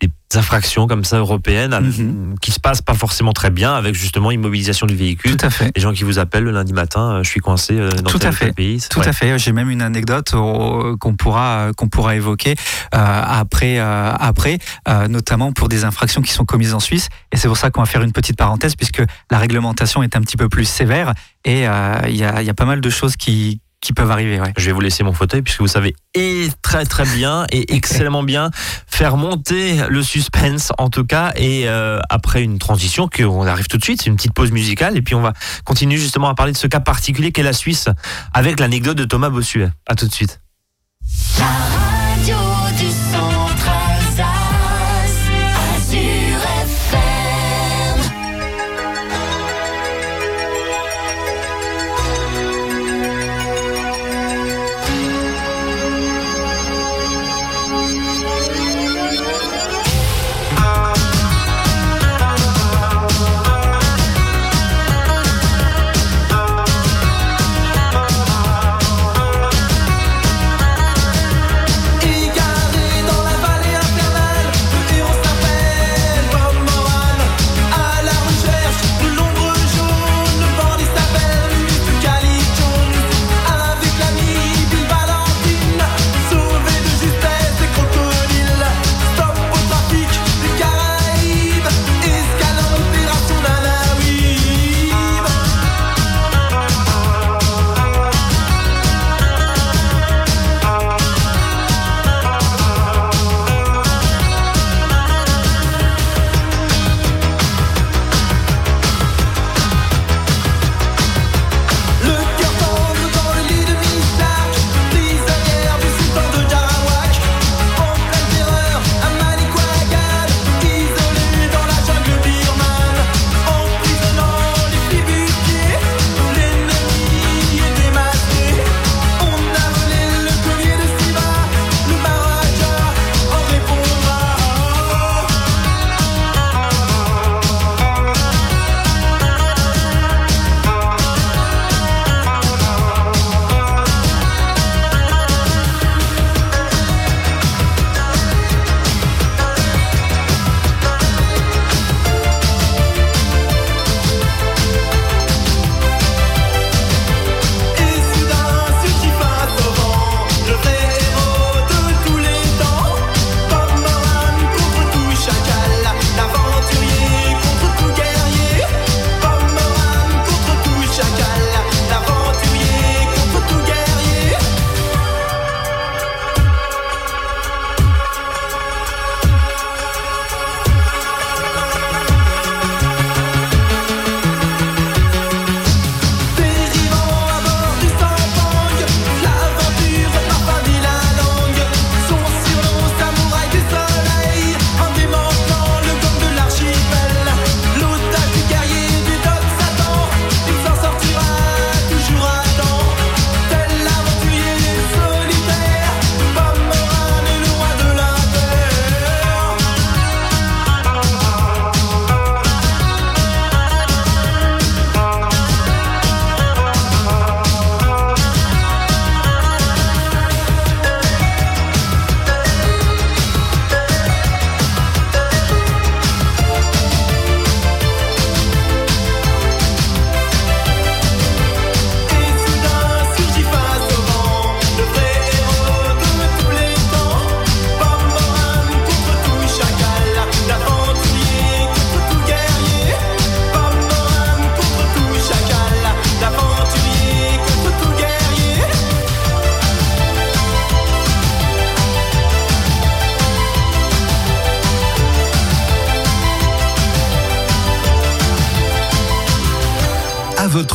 des 0.00 0.38
infractions 0.38 0.86
comme 0.86 1.04
ça 1.04 1.18
européennes 1.18 1.72
avec- 1.72 1.98
Mhm. 1.98 2.36
qui 2.40 2.52
se 2.52 2.60
passent 2.60 2.82
pas 2.82 2.94
forcément 2.94 3.32
très 3.32 3.50
bien 3.50 3.74
avec 3.74 3.94
justement 3.94 4.30
immobilisation 4.30 4.86
du 4.86 4.94
véhicule. 4.94 5.36
Tout 5.36 5.44
à 5.44 5.50
fait. 5.50 5.72
Les 5.74 5.82
gens 5.82 5.92
qui 5.92 6.04
vous 6.04 6.18
appellent 6.18 6.44
le 6.44 6.52
lundi 6.52 6.72
matin, 6.72 7.14
euh, 7.16 7.22
je 7.24 7.28
suis 7.28 7.40
coincé 7.40 7.74
euh, 7.78 7.90
dans 7.90 8.10
Tout 8.10 8.18
tel 8.18 8.28
à 8.28 8.30
ou 8.30 8.34
tel 8.36 8.48
fait. 8.48 8.52
pays. 8.54 8.80
Tout 8.88 9.00
à 9.00 9.12
fait. 9.12 9.38
J'ai 9.38 9.52
même 9.52 9.68
une 9.70 9.82
anecdote 9.82 10.32
euh, 10.34 10.96
qu'on 10.98 11.14
pourra 11.14 11.70
qu'on 11.76 11.88
pourra 11.88 12.14
évoquer 12.16 12.54
euh, 12.94 13.22
après 13.26 13.78
euh, 13.80 14.12
après, 14.18 14.58
euh, 14.88 15.08
notamment 15.08 15.52
pour 15.52 15.68
des 15.68 15.84
infractions 15.84 16.22
qui 16.22 16.32
sont 16.32 16.44
commises 16.44 16.74
en 16.74 16.80
Suisse. 16.80 17.08
Et 17.32 17.36
c'est 17.36 17.48
pour 17.48 17.56
ça 17.56 17.70
qu'on 17.70 17.80
va 17.80 17.86
faire 17.86 18.02
une 18.02 18.12
petite 18.12 18.36
parenthèse 18.36 18.76
puisque 18.76 19.02
la 19.30 19.38
réglementation 19.38 20.02
est 20.02 20.16
un 20.16 20.20
petit 20.20 20.36
peu 20.36 20.48
plus 20.48 20.64
sévère 20.64 21.12
et 21.44 21.60
il 21.60 22.16
y, 22.16 22.24
a, 22.24 22.40
il 22.40 22.46
y 22.46 22.50
a 22.50 22.54
pas 22.54 22.64
mal 22.66 22.80
de 22.80 22.90
choses 22.90 23.16
qui 23.16 23.60
qui 23.80 23.92
peuvent 23.92 24.10
arriver. 24.10 24.40
Ouais. 24.40 24.52
Je 24.56 24.66
vais 24.66 24.72
vous 24.72 24.80
laisser 24.80 25.02
mon 25.02 25.12
fauteuil 25.12 25.42
puisque 25.42 25.60
vous 25.60 25.68
savez 25.68 25.94
et 26.14 26.48
très 26.62 26.84
très 26.84 27.04
bien 27.04 27.46
et 27.50 27.74
excellemment 27.74 28.22
bien 28.22 28.50
faire 28.86 29.16
monter 29.16 29.80
le 29.88 30.02
suspense 30.02 30.72
en 30.78 30.90
tout 30.90 31.04
cas 31.04 31.32
et 31.36 31.68
euh, 31.68 31.98
après 32.10 32.42
une 32.42 32.58
transition 32.58 33.08
qu'on 33.08 33.46
arrive 33.46 33.68
tout 33.68 33.78
de 33.78 33.84
suite, 33.84 34.02
c'est 34.02 34.10
une 34.10 34.16
petite 34.16 34.34
pause 34.34 34.52
musicale 34.52 34.96
et 34.96 35.02
puis 35.02 35.14
on 35.14 35.22
va 35.22 35.32
continuer 35.64 35.96
justement 35.96 36.28
à 36.28 36.34
parler 36.34 36.52
de 36.52 36.58
ce 36.58 36.66
cas 36.66 36.80
particulier 36.80 37.32
qu'est 37.32 37.42
la 37.42 37.52
Suisse 37.52 37.88
avec 38.34 38.60
l'anecdote 38.60 38.96
de 38.96 39.04
Thomas 39.04 39.30
Bossuet. 39.30 39.70
À 39.86 39.94
tout 39.94 40.06
de 40.06 40.12
suite. 40.12 40.40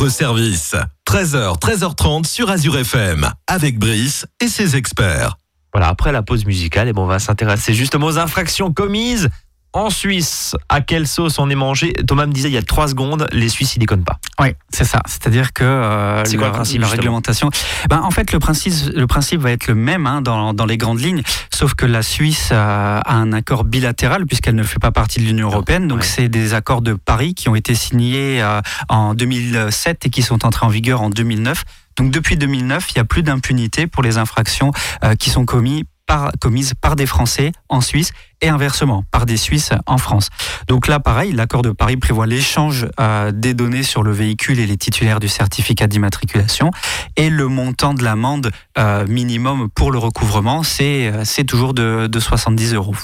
Votre 0.06 0.14
service. 0.14 0.76
13h, 1.08 1.58
13h30 1.58 2.26
sur 2.26 2.48
Azure 2.48 2.78
FM, 2.78 3.28
avec 3.48 3.76
Brice 3.78 4.24
et 4.40 4.46
ses 4.46 4.76
experts. 4.76 5.36
Voilà, 5.72 5.88
après 5.88 6.12
la 6.12 6.22
pause 6.22 6.46
musicale, 6.46 6.86
et 6.86 6.92
bon, 6.92 7.02
on 7.02 7.06
va 7.06 7.18
s'intéresser 7.18 7.74
justement 7.74 8.06
aux 8.06 8.18
infractions 8.18 8.72
commises 8.72 9.28
en 9.76 9.90
Suisse. 9.90 10.54
À 10.68 10.80
quelle 10.80 11.06
sauce 11.06 11.38
on 11.38 11.48
est 11.50 11.54
mangé? 11.54 11.92
Thomas 12.06 12.26
me 12.26 12.32
disait 12.32 12.48
il 12.48 12.54
y 12.54 12.58
a 12.58 12.62
trois 12.62 12.88
secondes, 12.88 13.26
les 13.32 13.48
Suisses 13.48 13.76
ils 13.76 13.78
déconnent 13.78 14.04
pas. 14.04 14.18
Oui, 14.40 14.48
c'est 14.72 14.84
ça. 14.84 15.00
C'est-à-dire 15.06 15.52
que 15.52 15.64
euh, 15.64 16.24
C'est 16.24 16.36
quoi 16.36 16.48
le 16.48 16.52
principe, 16.52 16.80
la 16.80 16.88
réglementation? 16.88 17.50
Ben, 17.90 18.00
en 18.02 18.10
fait, 18.10 18.32
le 18.32 18.38
principe, 18.38 18.72
le 18.94 19.06
principe 19.06 19.40
va 19.40 19.52
être 19.52 19.66
le 19.68 19.74
même 19.74 20.06
hein, 20.06 20.20
dans, 20.22 20.54
dans 20.54 20.66
les 20.66 20.76
grandes 20.76 21.00
lignes, 21.00 21.22
sauf 21.52 21.74
que 21.74 21.86
la 21.86 22.02
Suisse 22.02 22.50
a, 22.52 22.98
a 22.98 23.14
un 23.14 23.32
accord 23.32 23.64
bilatéral 23.64 24.26
puisqu'elle 24.26 24.54
ne 24.54 24.62
fait 24.62 24.78
pas 24.78 24.92
partie 24.92 25.20
de 25.20 25.24
l'Union 25.24 25.48
européenne. 25.48 25.88
Donc, 25.88 26.00
Ouais. 26.00 26.04
c'est 26.04 26.28
des 26.28 26.52
accords 26.54 26.82
de 26.82 26.92
Paris 26.94 27.34
qui 27.34 27.48
ont 27.48 27.54
été 27.56 27.74
signés 27.74 28.42
euh, 28.42 28.60
en 28.88 29.14
2007 29.14 30.06
et 30.06 30.10
qui 30.10 30.22
sont 30.22 30.44
entrés 30.44 30.66
en 30.66 30.68
vigueur 30.68 31.00
en 31.02 31.10
2009. 31.10 31.64
Donc, 31.96 32.10
depuis 32.10 32.36
2009, 32.36 32.88
il 32.90 32.98
n'y 32.98 33.00
a 33.00 33.04
plus 33.04 33.22
d'impunité 33.22 33.86
pour 33.86 34.02
les 34.02 34.18
infractions 34.18 34.72
euh, 35.04 35.14
qui 35.14 35.30
sont 35.30 35.46
commises 35.46 35.84
par, 36.06 36.32
commises 36.40 36.74
par 36.80 36.96
des 36.96 37.06
Français 37.06 37.52
en 37.68 37.80
Suisse 37.80 38.12
et 38.40 38.48
inversement 38.48 39.04
par 39.10 39.26
des 39.26 39.36
Suisses 39.36 39.70
en 39.86 39.98
France. 39.98 40.28
Donc 40.68 40.86
là, 40.88 41.00
pareil, 41.00 41.32
l'accord 41.32 41.62
de 41.62 41.70
Paris 41.70 41.96
prévoit 41.96 42.26
l'échange 42.26 42.86
euh, 43.00 43.32
des 43.32 43.54
données 43.54 43.82
sur 43.82 44.02
le 44.02 44.12
véhicule 44.12 44.58
et 44.60 44.66
les 44.66 44.76
titulaires 44.76 45.20
du 45.20 45.28
certificat 45.28 45.86
d'immatriculation. 45.86 46.70
Et 47.16 47.30
le 47.30 47.48
montant 47.48 47.94
de 47.94 48.02
l'amende 48.02 48.50
euh, 48.78 49.06
minimum 49.06 49.68
pour 49.70 49.90
le 49.90 49.98
recouvrement, 49.98 50.62
c'est 50.62 51.10
euh, 51.12 51.44
toujours 51.46 51.74
de, 51.74 52.06
de 52.06 52.20
70 52.20 52.74
euros. 52.74 52.94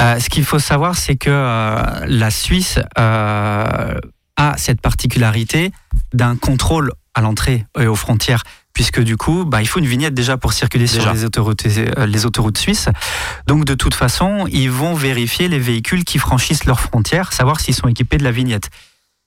Euh, 0.00 0.20
ce 0.20 0.28
qu'il 0.28 0.44
faut 0.44 0.60
savoir, 0.60 0.96
c'est 0.96 1.16
que 1.16 1.30
la 2.06 2.30
Suisse 2.30 2.78
a 2.94 4.56
cette 4.56 4.80
particularité 4.80 5.72
d'un 6.14 6.36
contrôle 6.36 6.92
à 7.14 7.20
l'entrée 7.20 7.66
et 7.78 7.86
aux 7.88 7.96
frontières, 7.96 8.44
puisque 8.78 9.02
du 9.02 9.16
coup, 9.16 9.44
bah, 9.44 9.60
il 9.60 9.66
faut 9.66 9.80
une 9.80 9.88
vignette 9.88 10.14
déjà 10.14 10.36
pour 10.36 10.52
circuler 10.52 10.86
sur 10.86 11.12
les 11.12 11.24
autoroutes, 11.24 11.66
euh, 11.66 12.06
les 12.06 12.26
autoroutes 12.26 12.58
suisses. 12.58 12.88
Donc 13.48 13.64
de 13.64 13.74
toute 13.74 13.92
façon, 13.92 14.46
ils 14.52 14.70
vont 14.70 14.94
vérifier 14.94 15.48
les 15.48 15.58
véhicules 15.58 16.04
qui 16.04 16.20
franchissent 16.20 16.64
leurs 16.64 16.78
frontières, 16.78 17.32
savoir 17.32 17.58
s'ils 17.58 17.74
sont 17.74 17.88
équipés 17.88 18.18
de 18.18 18.22
la 18.22 18.30
vignette. 18.30 18.70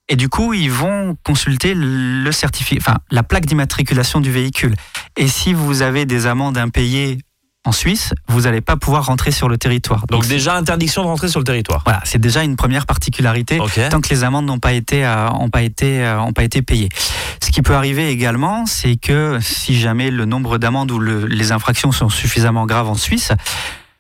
Et 0.08 0.16
du 0.16 0.30
coup, 0.30 0.54
ils 0.54 0.72
vont 0.72 1.18
consulter 1.26 1.74
le 1.76 2.32
certificat, 2.32 2.80
enfin 2.80 3.00
la 3.12 3.24
plaque 3.24 3.46
d'immatriculation 3.46 4.22
du 4.22 4.32
véhicule. 4.32 4.74
Et 5.18 5.28
si 5.28 5.54
vous 5.54 5.82
avez 5.82 6.06
des 6.06 6.28
amendes 6.28 6.58
impayées 6.58 7.18
en 7.64 7.72
Suisse, 7.72 8.14
vous 8.28 8.42
n'allez 8.42 8.62
pas 8.62 8.76
pouvoir 8.76 9.06
rentrer 9.06 9.32
sur 9.32 9.48
le 9.48 9.58
territoire. 9.58 10.08
Donc 10.08 10.28
déjà 10.28 10.56
interdiction 10.56 11.04
de 11.04 11.08
rentrer 11.08 11.28
sur 11.28 11.40
le 11.40 11.44
territoire. 11.44 11.82
voilà, 11.86 12.02
c'est 12.06 12.20
déjà 12.20 12.44
une 12.44 12.56
première 12.56 12.88
particularité 12.88 13.60
tant 13.90 14.02
que 14.02 14.10
les 14.10 14.24
amendes 14.24 14.48
n'ont 14.48 14.60
pas 14.60 14.74
été 14.74 15.06
euh, 15.06 15.30
ont 15.30 15.50
pas 15.50 15.62
été 15.62 16.04
euh, 16.04 16.22
ont 16.22 16.34
pas 16.34 16.44
été 16.44 16.64
payées. 16.64 16.90
Ce 17.52 17.54
qui 17.54 17.64
peut 17.64 17.76
arriver 17.76 18.08
également, 18.08 18.66
c'est 18.66 18.96
que 18.96 19.40
si 19.42 19.78
jamais 19.78 20.10
le 20.10 20.24
nombre 20.24 20.58
d'amendes 20.58 20.90
ou 20.90 21.00
le- 21.00 21.26
les 21.26 21.52
infractions 21.52 21.92
sont 21.92 22.08
suffisamment 22.08 22.66
graves 22.66 22.88
en 22.88 22.96
Suisse, 22.96 23.34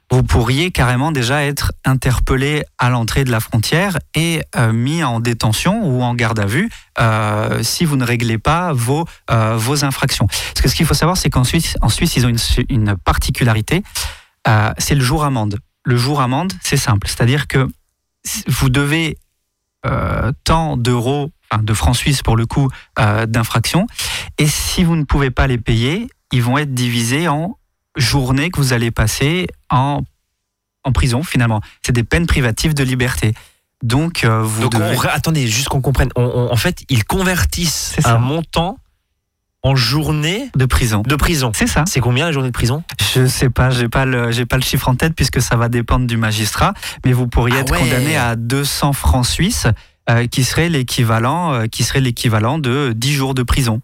vous 0.10 0.24
pourriez 0.24 0.72
carrément 0.72 1.12
déjà 1.12 1.44
être 1.44 1.74
interpellé 1.84 2.64
à 2.78 2.90
l'entrée 2.90 3.26
de 3.26 3.30
la 3.30 3.42
frontière 3.42 4.00
et 4.16 4.42
euh, 4.56 4.72
mis 4.72 5.04
en 5.04 5.20
détention 5.20 5.84
ou 5.86 6.02
en 6.02 6.16
garde 6.16 6.40
à 6.40 6.46
vue 6.46 6.70
euh, 7.02 7.62
si 7.62 7.84
vous 7.84 7.98
ne 7.98 8.06
réglez 8.06 8.38
pas 8.38 8.72
vos, 8.72 9.04
euh, 9.30 9.58
vos 9.58 9.84
infractions. 9.84 10.28
Parce 10.28 10.62
que 10.62 10.70
ce 10.70 10.76
qu'il 10.76 10.86
faut 10.86 10.94
savoir, 10.94 11.18
c'est 11.18 11.30
qu'en 11.30 11.44
Suisse, 11.44 11.76
en 11.82 11.90
Suisse, 11.90 12.16
ils 12.16 12.26
ont 12.26 12.34
une, 12.70 12.96
particularité, 13.04 13.84
c'est 14.78 14.96
le 14.96 15.04
jour 15.04 15.26
amende. 15.26 15.60
Le 15.84 15.98
jour 15.98 16.22
amende, 16.22 16.54
c'est 16.64 16.78
simple, 16.78 17.06
c'est-à-dire 17.10 17.48
que 17.48 17.68
vous 18.48 18.70
devez 18.70 19.18
tant 20.46 20.78
d'euros, 20.78 21.32
enfin 21.52 21.64
de 21.64 21.74
francs 21.74 21.96
suisses 21.96 22.22
pour 22.22 22.36
le 22.38 22.46
coup, 22.46 22.70
euh, 23.00 23.26
d'infraction, 23.26 23.88
et 24.38 24.48
si 24.48 24.84
vous 24.84 24.96
ne 24.96 25.04
pouvez 25.04 25.32
pas 25.32 25.48
les 25.48 25.58
payer, 25.58 26.08
ils 26.32 26.42
vont 26.42 26.58
être 26.58 26.74
divisés 26.74 27.28
en 27.28 27.58
journées 27.98 28.50
que 28.50 28.58
vous 28.58 28.74
allez 28.74 28.90
passer 28.92 29.48
en, 29.70 30.02
en 30.84 30.92
prison 30.92 31.24
finalement. 31.24 31.62
C'est 31.86 31.92
des 31.92 32.04
peines 32.04 32.26
privatives 32.28 32.74
de 32.74 32.84
liberté. 32.84 33.34
Donc, 33.84 34.24
euh, 34.24 34.42
vous 34.44 34.62
Donc 34.62 34.74
devez... 34.76 34.96
on- 34.96 35.02
attendez, 35.02 35.48
juste 35.48 35.68
qu'on 35.68 35.82
comprenne. 35.82 36.10
On- 36.16 36.22
on- 36.24 36.52
en 36.52 36.56
fait, 36.56 36.84
ils 36.90 37.04
convertissent 37.04 37.96
un 38.06 38.20
montant 38.20 38.78
en 39.64 39.76
journée 39.76 40.50
de 40.56 40.66
prison. 40.66 41.02
de 41.06 41.16
prison. 41.16 41.52
C'est 41.54 41.68
ça. 41.68 41.84
C'est 41.88 42.00
combien 42.00 42.26
la 42.26 42.32
journée 42.32 42.50
de 42.50 42.54
prison? 42.54 42.84
Je 43.14 43.28
sais 43.28 43.50
pas, 43.50 43.70
j'ai 43.72 43.90
pas 43.90 44.06
le 44.06 44.32
j'ai 44.32 44.46
pas 44.48 44.56
le 44.56 44.64
chiffre 44.64 44.88
en 44.90 44.96
tête 44.96 45.14
puisque 45.16 45.42
ça 45.42 45.56
va 45.56 45.68
dépendre 45.70 46.08
du 46.08 46.18
magistrat, 46.18 46.74
mais 47.06 47.12
vous 47.14 47.28
pourriez 47.28 47.58
Ah 47.58 47.62
être 47.62 47.74
ouais. 47.74 47.80
condamné 47.80 48.18
à 48.18 48.36
200 48.36 48.94
francs 48.94 49.26
suisses 49.26 49.68
euh, 50.12 50.28
qui 50.28 50.43
serait 50.43 50.69
l'équivalent 50.69 51.54
euh, 51.54 51.65
qui 51.67 51.84
serait 51.84 52.02
l'équivalent 52.02 52.60
de 52.60 52.93
10 52.95 53.13
jours 53.13 53.34
de 53.34 53.43
prison 53.43 53.82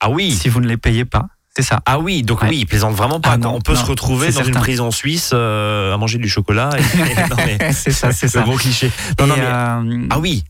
Ah 0.00 0.10
oui. 0.10 0.32
si 0.32 0.48
vous 0.48 0.60
ne 0.60 0.66
les 0.68 0.76
payez 0.76 1.04
pas. 1.04 1.26
C'est 1.56 1.62
ça. 1.64 1.80
Ah 1.84 1.98
oui, 1.98 2.22
donc 2.22 2.42
Ouais. 2.42 2.48
oui, 2.48 2.58
ils 2.60 2.66
plaisantent 2.66 2.94
vraiment 2.94 3.20
pas. 3.20 3.32
Ah 3.32 3.36
non, 3.36 3.56
on 3.56 3.60
peut 3.60 3.74
non, 3.74 3.80
se 3.80 3.84
retrouver 3.84 4.30
dans 4.30 4.44
une 4.44 4.54
prison 4.54 4.92
suisse 4.92 5.32
euh, 5.34 5.92
à 5.92 5.96
manger 5.96 6.18
du 6.18 6.28
chocolat. 6.28 6.70
C'est 7.72 7.90
ça, 7.90 8.12
c'est 8.12 8.26
le 8.26 8.30
ça. 8.30 8.42
gros 8.42 8.56
cliché. 8.56 8.90
Non, 9.18 9.26
mais- 9.26 9.34
euh, 9.40 10.06
Ah 10.10 10.20
oui, 10.20 10.44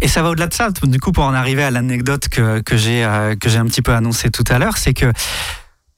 Et 0.00 0.08
ça 0.08 0.22
va 0.22 0.30
au-delà 0.30 0.46
de 0.46 0.54
ça. 0.54 0.70
Du 0.84 0.98
coup, 1.00 1.12
pour 1.12 1.24
en 1.24 1.34
arriver 1.34 1.62
à 1.62 1.70
l'anecdote 1.70 2.28
que, 2.30 2.60
que 2.60 2.78
j'ai 2.78 3.04
euh, 3.04 3.32
un 3.34 3.66
petit 3.66 3.82
peu 3.82 3.92
annoncé 3.92 4.30
tout 4.30 4.44
à 4.48 4.58
l'heure, 4.58 4.78
c'est 4.78 4.94
que 4.94 5.12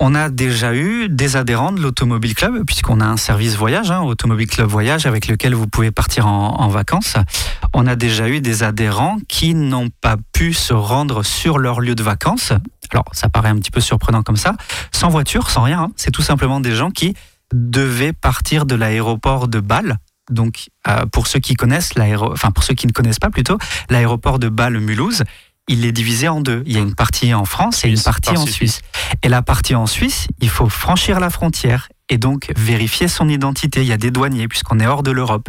on 0.00 0.14
a 0.14 0.28
déjà 0.28 0.74
eu 0.74 1.08
des 1.08 1.36
adhérents 1.36 1.72
de 1.72 1.80
l'Automobile 1.80 2.34
Club, 2.34 2.64
puisqu'on 2.66 3.00
a 3.00 3.04
un 3.06 3.16
service 3.16 3.54
voyage, 3.56 3.90
hein, 3.90 4.02
Automobile 4.02 4.48
Club 4.48 4.68
Voyage, 4.68 5.06
avec 5.06 5.28
lequel 5.28 5.54
vous 5.54 5.66
pouvez 5.66 5.90
partir 5.90 6.26
en, 6.26 6.68
vacances. 6.68 7.16
On 7.72 7.86
a 7.86 7.94
déjà 7.94 8.28
eu 8.28 8.40
des 8.40 8.62
adhérents 8.62 9.18
qui 9.28 9.54
n'ont 9.54 9.90
pas 10.00 10.16
pu 10.32 10.52
se 10.52 10.72
rendre 10.72 11.22
sur 11.22 11.58
leur 11.58 11.80
lieu 11.80 11.94
de 11.94 12.02
vacances. 12.02 12.52
Alors, 12.90 13.04
ça 13.12 13.28
paraît 13.28 13.50
un 13.50 13.56
petit 13.56 13.70
peu 13.70 13.80
surprenant 13.80 14.22
comme 14.22 14.36
ça, 14.36 14.56
sans 14.92 15.08
voiture, 15.08 15.50
sans 15.50 15.62
rien. 15.62 15.82
hein. 15.82 15.92
C'est 15.96 16.10
tout 16.10 16.22
simplement 16.22 16.60
des 16.60 16.74
gens 16.74 16.90
qui 16.90 17.14
devaient 17.52 18.12
partir 18.12 18.66
de 18.66 18.74
l'aéroport 18.74 19.46
de 19.48 19.60
Bâle. 19.60 19.98
Donc, 20.30 20.70
euh, 20.88 21.04
pour 21.06 21.26
ceux 21.26 21.38
qui 21.38 21.54
connaissent 21.54 21.94
l'aéro, 21.96 22.32
enfin 22.32 22.50
pour 22.50 22.64
ceux 22.64 22.74
qui 22.74 22.86
ne 22.86 22.92
connaissent 22.92 23.18
pas 23.18 23.30
plutôt, 23.30 23.58
l'aéroport 23.90 24.38
de 24.38 24.48
Bâle-Mulhouse, 24.48 25.22
il 25.68 25.84
est 25.84 25.92
divisé 25.92 26.28
en 26.28 26.40
deux. 26.40 26.62
Il 26.66 26.72
y 26.72 26.76
a 26.76 26.80
une 26.80 26.94
partie 26.94 27.32
en 27.34 27.44
France 27.44 27.84
et 27.84 27.88
une 27.88 27.96
Suisse, 27.96 28.04
partie 28.04 28.30
en 28.30 28.34
partie 28.34 28.52
Suisse. 28.52 28.80
Et 29.22 29.28
la 29.28 29.42
partie 29.42 29.74
en 29.74 29.86
Suisse, 29.86 30.28
il 30.40 30.50
faut 30.50 30.68
franchir 30.68 31.20
la 31.20 31.30
frontière 31.30 31.88
et 32.08 32.18
donc 32.18 32.52
vérifier 32.56 33.08
son 33.08 33.28
identité. 33.28 33.80
Il 33.80 33.86
y 33.86 33.92
a 33.92 33.96
des 33.96 34.10
douaniers 34.10 34.48
puisqu'on 34.48 34.78
est 34.80 34.86
hors 34.86 35.02
de 35.02 35.10
l'Europe. 35.10 35.48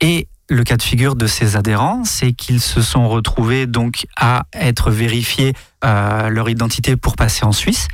Et 0.00 0.28
le 0.48 0.62
cas 0.64 0.76
de 0.76 0.82
figure 0.82 1.16
de 1.16 1.26
ces 1.26 1.56
adhérents, 1.56 2.04
c'est 2.04 2.32
qu'ils 2.32 2.60
se 2.60 2.82
sont 2.82 3.08
retrouvés 3.08 3.66
donc 3.66 4.06
à 4.16 4.44
être 4.52 4.90
vérifiés 4.90 5.54
euh, 5.84 6.28
leur 6.28 6.48
identité 6.48 6.96
pour 6.96 7.16
passer 7.16 7.44
en 7.44 7.52
Suisse. 7.52 7.88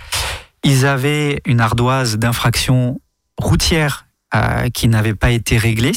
Ils 0.64 0.86
avaient 0.86 1.40
une 1.46 1.60
ardoise 1.60 2.18
d'infraction 2.18 3.00
routière 3.38 4.06
euh, 4.34 4.68
qui 4.70 4.88
n'avait 4.88 5.14
pas 5.14 5.30
été 5.30 5.58
réglée, 5.58 5.92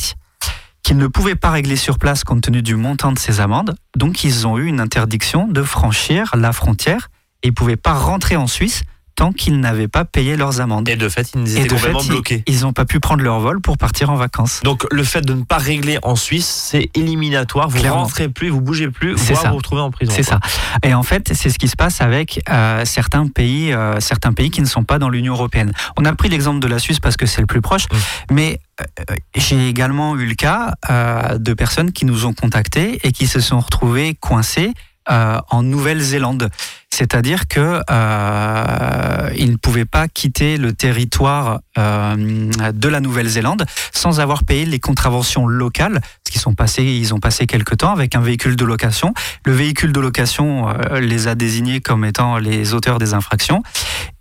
qu'ils 0.83 0.97
ne 0.97 1.07
pouvaient 1.07 1.35
pas 1.35 1.51
régler 1.51 1.77
sur 1.77 1.97
place 1.97 2.23
compte 2.23 2.41
tenu 2.41 2.61
du 2.61 2.75
montant 2.75 3.11
de 3.11 3.19
ces 3.19 3.39
amendes. 3.39 3.75
Donc 3.95 4.23
ils 4.23 4.45
ont 4.45 4.57
eu 4.57 4.65
une 4.65 4.79
interdiction 4.79 5.47
de 5.47 5.63
franchir 5.63 6.35
la 6.35 6.51
frontière 6.51 7.09
et 7.41 7.47
ils 7.47 7.51
ne 7.51 7.55
pouvaient 7.55 7.77
pas 7.77 7.93
rentrer 7.93 8.35
en 8.35 8.47
Suisse 8.47 8.83
tant 9.15 9.31
qu'ils 9.31 9.59
n'avaient 9.59 9.87
pas 9.87 10.05
payé 10.05 10.35
leurs 10.37 10.59
amendes. 10.61 10.89
et 10.89 10.95
de 10.95 11.07
fait, 11.09 11.31
ils 11.35 11.57
étaient 11.57 11.69
fait, 11.69 11.75
complètement 11.75 12.03
bloqués. 12.03 12.43
ils 12.47 12.61
n'ont 12.61 12.73
pas 12.73 12.85
pu 12.85 12.99
prendre 12.99 13.23
leur 13.23 13.39
vol 13.39 13.61
pour 13.61 13.77
partir 13.77 14.09
en 14.09 14.15
vacances. 14.15 14.61
Donc 14.63 14.85
le 14.91 15.03
fait 15.03 15.21
de 15.21 15.33
ne 15.33 15.43
pas 15.43 15.57
régler 15.57 15.99
en 16.03 16.15
Suisse, 16.15 16.47
c'est 16.47 16.89
éliminatoire. 16.95 17.69
Vous 17.69 17.79
Clairement. 17.79 18.03
rentrez 18.03 18.29
plus, 18.29 18.49
vous 18.49 18.61
bougez 18.61 18.89
plus, 18.89 19.15
C'est 19.17 19.33
voire 19.33 19.41
ça. 19.41 19.47
vous 19.49 19.53
vous 19.53 19.57
retrouvez 19.57 19.81
en 19.81 19.91
prison. 19.91 20.11
C'est 20.15 20.23
ça. 20.23 20.39
Et 20.83 20.93
en 20.93 21.03
fait, 21.03 21.31
c'est 21.33 21.49
ce 21.49 21.59
qui 21.59 21.67
se 21.67 21.75
passe 21.75 22.01
avec 22.01 22.41
euh, 22.49 22.85
certains 22.85 23.27
pays, 23.27 23.71
euh, 23.71 23.99
certains 23.99 24.33
pays 24.33 24.49
qui 24.49 24.61
ne 24.61 24.65
sont 24.67 24.83
pas 24.83 24.99
dans 24.99 25.09
l'Union 25.09 25.33
européenne. 25.33 25.71
On 25.97 26.05
a 26.05 26.13
pris 26.13 26.29
l'exemple 26.29 26.59
de 26.59 26.67
la 26.67 26.79
Suisse 26.79 26.99
parce 26.99 27.17
que 27.17 27.25
c'est 27.25 27.41
le 27.41 27.47
plus 27.47 27.61
proche, 27.61 27.83
Mm. 27.91 27.95
mais 28.33 28.59
euh, 28.81 29.15
j'ai 29.35 29.69
également 29.69 30.15
eu 30.17 30.25
le 30.25 30.35
cas 30.35 30.73
euh, 30.89 31.37
de 31.37 31.53
personnes 31.53 31.91
qui 31.91 32.05
nous 32.05 32.25
ont 32.25 32.33
contactés 32.33 32.99
et 33.03 33.11
qui 33.11 33.27
se 33.27 33.39
sont 33.39 33.59
retrouvées 33.59 34.15
coincées 34.19 34.71
euh, 35.11 35.37
en 35.49 35.63
Nouvelle-Zélande. 35.63 36.49
C'est-à-dire 36.93 37.47
que 37.47 37.81
euh, 37.89 39.29
ne 39.49 39.55
pouvaient 39.55 39.83
pas 39.85 40.07
quitter 40.07 40.57
le 40.57 40.73
territoire 40.73 41.61
euh, 41.79 42.51
de 42.71 42.87
la 42.87 42.99
Nouvelle-Zélande 42.99 43.65
sans 43.91 44.19
avoir 44.19 44.43
payé 44.43 44.65
les 44.65 44.79
contraventions 44.79 45.47
locales, 45.47 46.01
sont 46.39 46.53
passés, 46.55 46.83
ils 46.83 47.13
ont 47.13 47.19
passé 47.19 47.45
quelques 47.45 47.77
temps 47.77 47.91
avec 47.91 48.15
un 48.15 48.19
véhicule 48.19 48.55
de 48.55 48.65
location. 48.65 49.13
Le 49.45 49.53
véhicule 49.53 49.91
de 49.91 49.99
location 49.99 50.67
euh, 50.67 50.99
les 50.99 51.27
a 51.27 51.35
désignés 51.35 51.79
comme 51.79 52.05
étant 52.05 52.37
les 52.37 52.73
auteurs 52.73 52.99
des 52.99 53.13
infractions. 53.13 53.63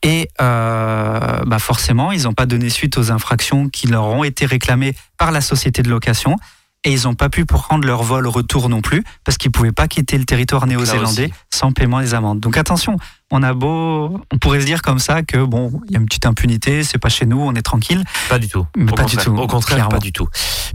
Et 0.02 0.28
bah 0.38 1.58
forcément, 1.58 2.10
ils 2.10 2.24
n'ont 2.24 2.32
pas 2.32 2.46
donné 2.46 2.70
suite 2.70 2.98
aux 2.98 3.12
infractions 3.12 3.68
qui 3.68 3.86
leur 3.86 4.04
ont 4.04 4.24
été 4.24 4.46
réclamées 4.46 4.94
par 5.16 5.30
la 5.30 5.40
société 5.40 5.82
de 5.82 5.90
location. 5.90 6.36
Et 6.84 6.92
ils 6.92 7.04
n'ont 7.04 7.14
pas 7.14 7.28
pu 7.28 7.44
prendre 7.44 7.86
leur 7.86 8.02
vol 8.02 8.26
retour 8.26 8.68
non 8.68 8.80
plus, 8.80 9.04
parce 9.24 9.38
qu'ils 9.38 9.50
ne 9.50 9.52
pouvaient 9.52 9.72
pas 9.72 9.86
quitter 9.86 10.18
le 10.18 10.24
territoire 10.24 10.66
néo-zélandais 10.66 11.30
sans 11.50 11.72
paiement 11.72 12.00
des 12.00 12.14
amendes. 12.14 12.40
Donc 12.40 12.56
attention, 12.56 12.96
on 13.34 13.42
a 13.42 13.54
beau, 13.54 14.20
on 14.30 14.38
pourrait 14.38 14.60
se 14.60 14.66
dire 14.66 14.82
comme 14.82 14.98
ça 14.98 15.22
que 15.22 15.38
bon, 15.42 15.72
il 15.88 15.94
y 15.94 15.96
a 15.96 16.00
une 16.00 16.06
petite 16.06 16.26
impunité, 16.26 16.84
c'est 16.84 16.98
pas 16.98 17.08
chez 17.08 17.24
nous, 17.26 17.40
on 17.40 17.54
est 17.54 17.62
tranquille. 17.62 18.04
Pas 18.28 18.38
du 18.38 18.46
tout. 18.48 18.66
Mais 18.76 18.84
pas 18.92 19.04
du 19.04 19.16
contraire. 19.16 19.24
tout, 19.24 19.30
Au 19.36 19.46
contraire, 19.46 19.76
clairement. 19.76 19.90
pas 19.90 19.98
du 19.98 20.12
tout. 20.12 20.28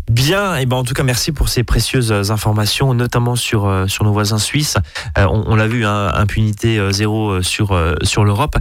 Bien, 0.09 0.55
et 0.57 0.65
ben 0.65 0.77
en 0.77 0.83
tout 0.83 0.93
cas, 0.93 1.03
merci 1.03 1.31
pour 1.31 1.49
ces 1.49 1.63
précieuses 1.63 2.11
euh, 2.11 2.31
informations, 2.31 2.93
notamment 2.93 3.35
sur 3.35 3.65
euh, 3.65 3.87
sur 3.87 4.03
nos 4.05 4.11
voisins 4.13 4.37
suisses. 4.37 4.77
Euh, 5.17 5.25
on 5.29 5.43
on 5.47 5.55
l'a 5.55 5.67
vu, 5.67 5.85
hein, 5.85 6.11
impunité 6.13 6.77
euh, 6.79 6.91
zéro 6.91 7.41
sur 7.41 7.77
sur 8.03 8.23
l'Europe. 8.25 8.55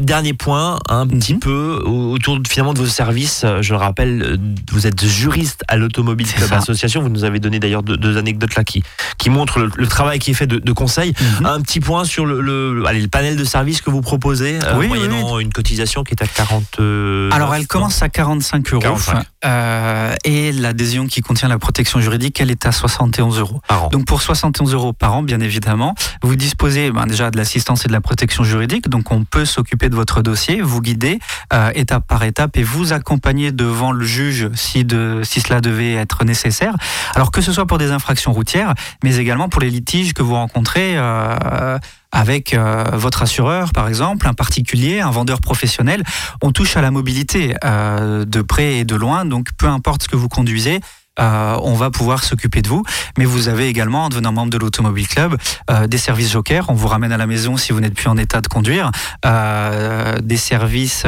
Dernier 0.00 0.32
point, 0.32 0.78
un 0.88 1.06
petit 1.06 1.34
Mhm. 1.34 1.40
peu 1.40 1.82
au- 1.84 2.12
autour 2.12 2.38
finalement 2.48 2.72
de 2.72 2.78
vos 2.78 2.86
services. 2.86 3.44
Je 3.60 3.72
le 3.72 3.78
rappelle, 3.78 4.38
vous 4.72 4.86
êtes 4.86 5.04
juriste 5.04 5.62
à 5.68 5.76
l'Automobile 5.76 6.26
Club. 6.26 6.52
Association. 6.52 7.02
Vous 7.02 7.08
nous 7.08 7.24
avez 7.24 7.38
donné 7.40 7.58
d'ailleurs 7.60 7.82
deux, 7.82 7.96
deux 7.96 8.16
anecdotes 8.16 8.54
là 8.54 8.64
qui 8.64 8.82
qui 9.18 9.28
montrent 9.30 9.58
le, 9.60 9.70
le 9.76 9.86
travail 9.86 10.18
qui 10.18 10.30
est 10.30 10.34
fait 10.34 10.46
de, 10.46 10.58
de 10.58 10.72
conseil. 10.72 11.14
Mhm. 11.40 11.46
Un 11.46 11.60
petit 11.60 11.80
point 11.80 12.04
sur 12.04 12.24
le, 12.26 12.40
le, 12.40 12.84
allez, 12.86 13.00
le 13.02 13.08
panel 13.08 13.36
de 13.36 13.41
services 13.44 13.80
que 13.80 13.90
vous 13.90 14.00
proposez, 14.00 14.58
euh, 14.62 14.72
Oui, 14.78 14.86
oui, 14.90 14.98
moyennant 14.98 15.38
une 15.38 15.52
cotisation 15.52 16.04
qui 16.04 16.14
est 16.14 16.22
à 16.22 16.26
40. 16.26 16.64
euh, 16.80 17.30
Alors, 17.32 17.54
elle 17.54 17.66
commence 17.66 18.02
à 18.02 18.08
45 18.08 18.72
euros 18.72 18.82
45. 18.82 19.24
euh, 19.44 20.14
et 20.24 20.52
l'adhésion 20.52 21.06
qui 21.06 21.20
contient 21.20 21.48
la 21.48 21.58
protection 21.58 22.00
juridique, 22.00 22.40
elle 22.40 22.50
est 22.50 22.66
à 22.66 22.72
71 22.72 23.38
euros. 23.38 23.60
par 23.68 23.84
an. 23.84 23.88
Donc 23.88 24.04
pour 24.06 24.22
71 24.22 24.72
euros 24.74 24.92
par 24.92 25.14
an, 25.14 25.22
bien 25.22 25.40
évidemment, 25.40 25.94
vous 26.22 26.36
disposez 26.36 26.90
ben, 26.90 27.06
déjà 27.06 27.30
de 27.30 27.36
l'assistance 27.36 27.84
et 27.84 27.88
de 27.88 27.92
la 27.92 28.00
protection 28.00 28.44
juridique. 28.44 28.88
Donc 28.88 29.10
on 29.12 29.24
peut 29.24 29.44
s'occuper 29.44 29.88
de 29.88 29.94
votre 29.96 30.22
dossier, 30.22 30.60
vous 30.62 30.80
guider 30.80 31.18
euh, 31.52 31.70
étape 31.74 32.06
par 32.06 32.22
étape 32.24 32.56
et 32.56 32.62
vous 32.62 32.92
accompagner 32.92 33.52
devant 33.52 33.92
le 33.92 34.04
juge 34.04 34.48
si, 34.54 34.84
de, 34.84 35.20
si 35.24 35.40
cela 35.40 35.60
devait 35.60 35.94
être 35.94 36.24
nécessaire. 36.24 36.74
Alors 37.14 37.30
que 37.30 37.40
ce 37.40 37.52
soit 37.52 37.66
pour 37.66 37.78
des 37.78 37.90
infractions 37.90 38.32
routières, 38.32 38.74
mais 39.02 39.16
également 39.16 39.48
pour 39.48 39.60
les 39.60 39.70
litiges 39.70 40.14
que 40.14 40.22
vous 40.22 40.34
rencontrez. 40.34 40.92
euh, 40.96 41.78
avec 42.12 42.52
euh, 42.52 42.84
votre 42.92 43.22
assureur, 43.22 43.72
par 43.72 43.88
exemple, 43.88 44.28
un 44.28 44.34
particulier, 44.34 45.00
un 45.00 45.10
vendeur 45.10 45.40
professionnel, 45.40 46.04
on 46.42 46.52
touche 46.52 46.76
à 46.76 46.82
la 46.82 46.90
mobilité 46.90 47.54
euh, 47.64 48.24
de 48.24 48.42
près 48.42 48.76
et 48.76 48.84
de 48.84 48.94
loin. 48.94 49.24
Donc, 49.24 49.48
peu 49.56 49.66
importe 49.66 50.04
ce 50.04 50.08
que 50.08 50.16
vous 50.16 50.28
conduisez, 50.28 50.80
euh, 51.20 51.56
on 51.62 51.74
va 51.74 51.90
pouvoir 51.90 52.24
s'occuper 52.24 52.62
de 52.62 52.68
vous. 52.68 52.82
Mais 53.18 53.24
vous 53.24 53.48
avez 53.48 53.68
également, 53.68 54.06
en 54.06 54.08
devenant 54.08 54.32
membre 54.32 54.50
de 54.50 54.58
l'Automobile 54.58 55.06
Club, 55.08 55.36
euh, 55.70 55.86
des 55.86 55.98
services 55.98 56.32
Joker. 56.32 56.66
On 56.68 56.74
vous 56.74 56.88
ramène 56.88 57.12
à 57.12 57.16
la 57.16 57.26
maison 57.26 57.56
si 57.56 57.72
vous 57.72 57.80
n'êtes 57.80 57.94
plus 57.94 58.08
en 58.08 58.16
état 58.16 58.40
de 58.40 58.48
conduire. 58.48 58.90
Euh, 59.26 60.18
des 60.20 60.36
services 60.36 61.04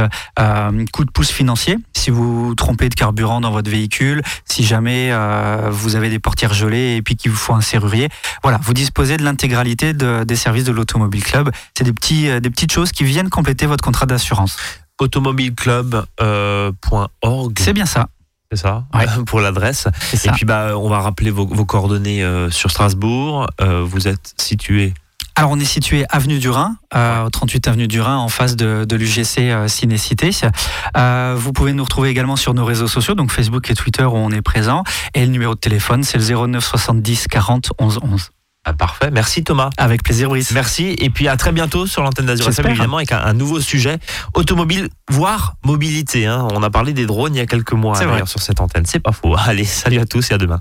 coup 0.93 1.05
de 1.05 1.11
pouce 1.11 1.31
financier. 1.31 1.79
Si 1.97 2.11
vous 2.11 2.47
vous 2.49 2.55
trompez 2.55 2.89
de 2.89 2.95
carburant 2.95 3.41
dans 3.41 3.51
votre 3.51 3.71
véhicule, 3.71 4.23
si 4.45 4.65
jamais 4.65 5.11
vous 5.71 5.97
avez 5.97 6.11
des 6.11 6.19
portières 6.19 6.53
gelées 6.55 6.97
et 6.97 7.03
puis 7.03 7.17
qu'il 7.17 7.31
vous 7.31 7.37
faut 7.37 7.55
un 7.55 7.61
serrurier. 7.61 8.09
Voilà, 8.43 8.59
vous 8.63 8.75
disposez 8.75 9.17
de 9.17 9.23
l'intégralité 9.25 9.93
de- 9.95 10.25
des 10.25 10.37
services 10.37 10.65
de 10.65 10.73
l'Automobile 10.73 11.23
Club. 11.25 11.51
C'est 11.77 11.85
des, 11.85 11.93
petits, 11.93 12.29
des 12.41 12.51
petites 12.51 12.73
choses 12.73 12.93
qui 12.93 13.05
viennent 13.05 13.31
compléter 13.31 13.67
votre 13.67 13.83
contrat 13.85 14.07
d'assurance. 14.07 14.57
automobileclub.org. 15.01 17.59
C'est 17.59 17.73
bien 17.73 17.87
ça. 17.87 18.09
C'est 18.57 18.63
ça, 18.63 18.85
Ouais. 18.95 19.07
pour 19.27 19.41
l'adresse. 19.41 19.89
Et 20.25 20.31
puis 20.31 20.45
bah, 20.45 20.73
on 20.77 20.89
va 20.89 21.01
rappeler 21.01 21.31
vos, 21.31 21.47
vos 21.47 21.65
coordonnées 21.65 22.23
euh, 22.23 22.51
sur 22.51 22.71
Strasbourg. 22.71 23.49
Euh, 23.61 23.83
vous 23.85 24.07
êtes 24.09 24.35
situé. 24.39 24.95
Alors, 25.37 25.51
on 25.51 25.59
est 25.59 25.65
situé 25.65 26.05
avenue 26.11 26.39
du 26.39 26.49
Rhin, 26.49 26.77
euh, 26.95 27.29
38 27.29 27.67
avenue 27.67 27.89
du 27.89 28.01
Rhin, 28.01 28.19
en 28.19 28.29
face 28.29 28.55
de, 28.55 28.85
de 28.85 28.95
l'UGC 28.97 29.39
euh, 29.51 29.67
Cinécité. 29.67 30.31
Euh, 30.97 31.35
vous 31.37 31.53
pouvez 31.53 31.73
nous 31.73 31.83
retrouver 31.83 32.11
également 32.11 32.37
sur 32.37 32.55
nos 32.55 32.65
réseaux 32.65 32.87
sociaux, 32.87 33.15
donc 33.15 33.33
Facebook 33.33 33.69
et 33.69 33.75
Twitter 33.75 34.05
où 34.05 34.15
on 34.15 34.31
est 34.31 34.43
présent. 34.43 34.85
Et 35.15 35.23
le 35.27 35.33
numéro 35.33 35.55
de 35.57 35.59
téléphone, 35.59 36.05
c'est 36.05 36.19
le 36.19 36.47
09 36.47 36.65
70 36.65 37.27
40 37.29 37.73
11 37.81 37.99
11. 38.03 38.31
Ah, 38.65 38.73
parfait. 38.73 39.11
Merci 39.13 39.45
Thomas. 39.45 39.71
Avec 39.77 40.03
plaisir, 40.03 40.29
Brice. 40.31 40.51
Merci. 40.53 40.97
Et 40.99 41.11
puis 41.11 41.29
à 41.29 41.37
très 41.37 41.53
bientôt 41.53 41.87
sur 41.87 42.03
l'antenne 42.03 42.27
d'Azur 42.27 42.49
FM, 42.49 42.67
évidemment, 42.71 42.97
avec 42.97 43.13
un, 43.13 43.19
un 43.19 43.35
nouveau 43.35 43.61
sujet 43.61 43.99
automobile, 44.35 44.89
voire 45.11 45.57
mobilité. 45.65 46.27
hein. 46.27 46.49
On 46.53 46.63
a 46.63 46.71
parlé 46.71 46.93
des 46.95 47.05
drones 47.07 47.35
il 47.35 47.39
y 47.39 47.43
a 47.43 47.47
quelques 47.47 47.73
mois 47.73 47.95
vrai. 47.95 48.07
d'ailleurs 48.07 48.29
sur 48.29 48.41
cette 48.41 48.61
antenne. 48.61 48.87
C'est 48.87 49.01
pas 49.01 49.13
faux. 49.13 49.35
Allez, 49.39 49.65
salut 49.65 49.99
à 49.99 50.07
tous 50.07 50.31
et 50.31 50.35
à 50.35 50.39
demain. 50.39 50.61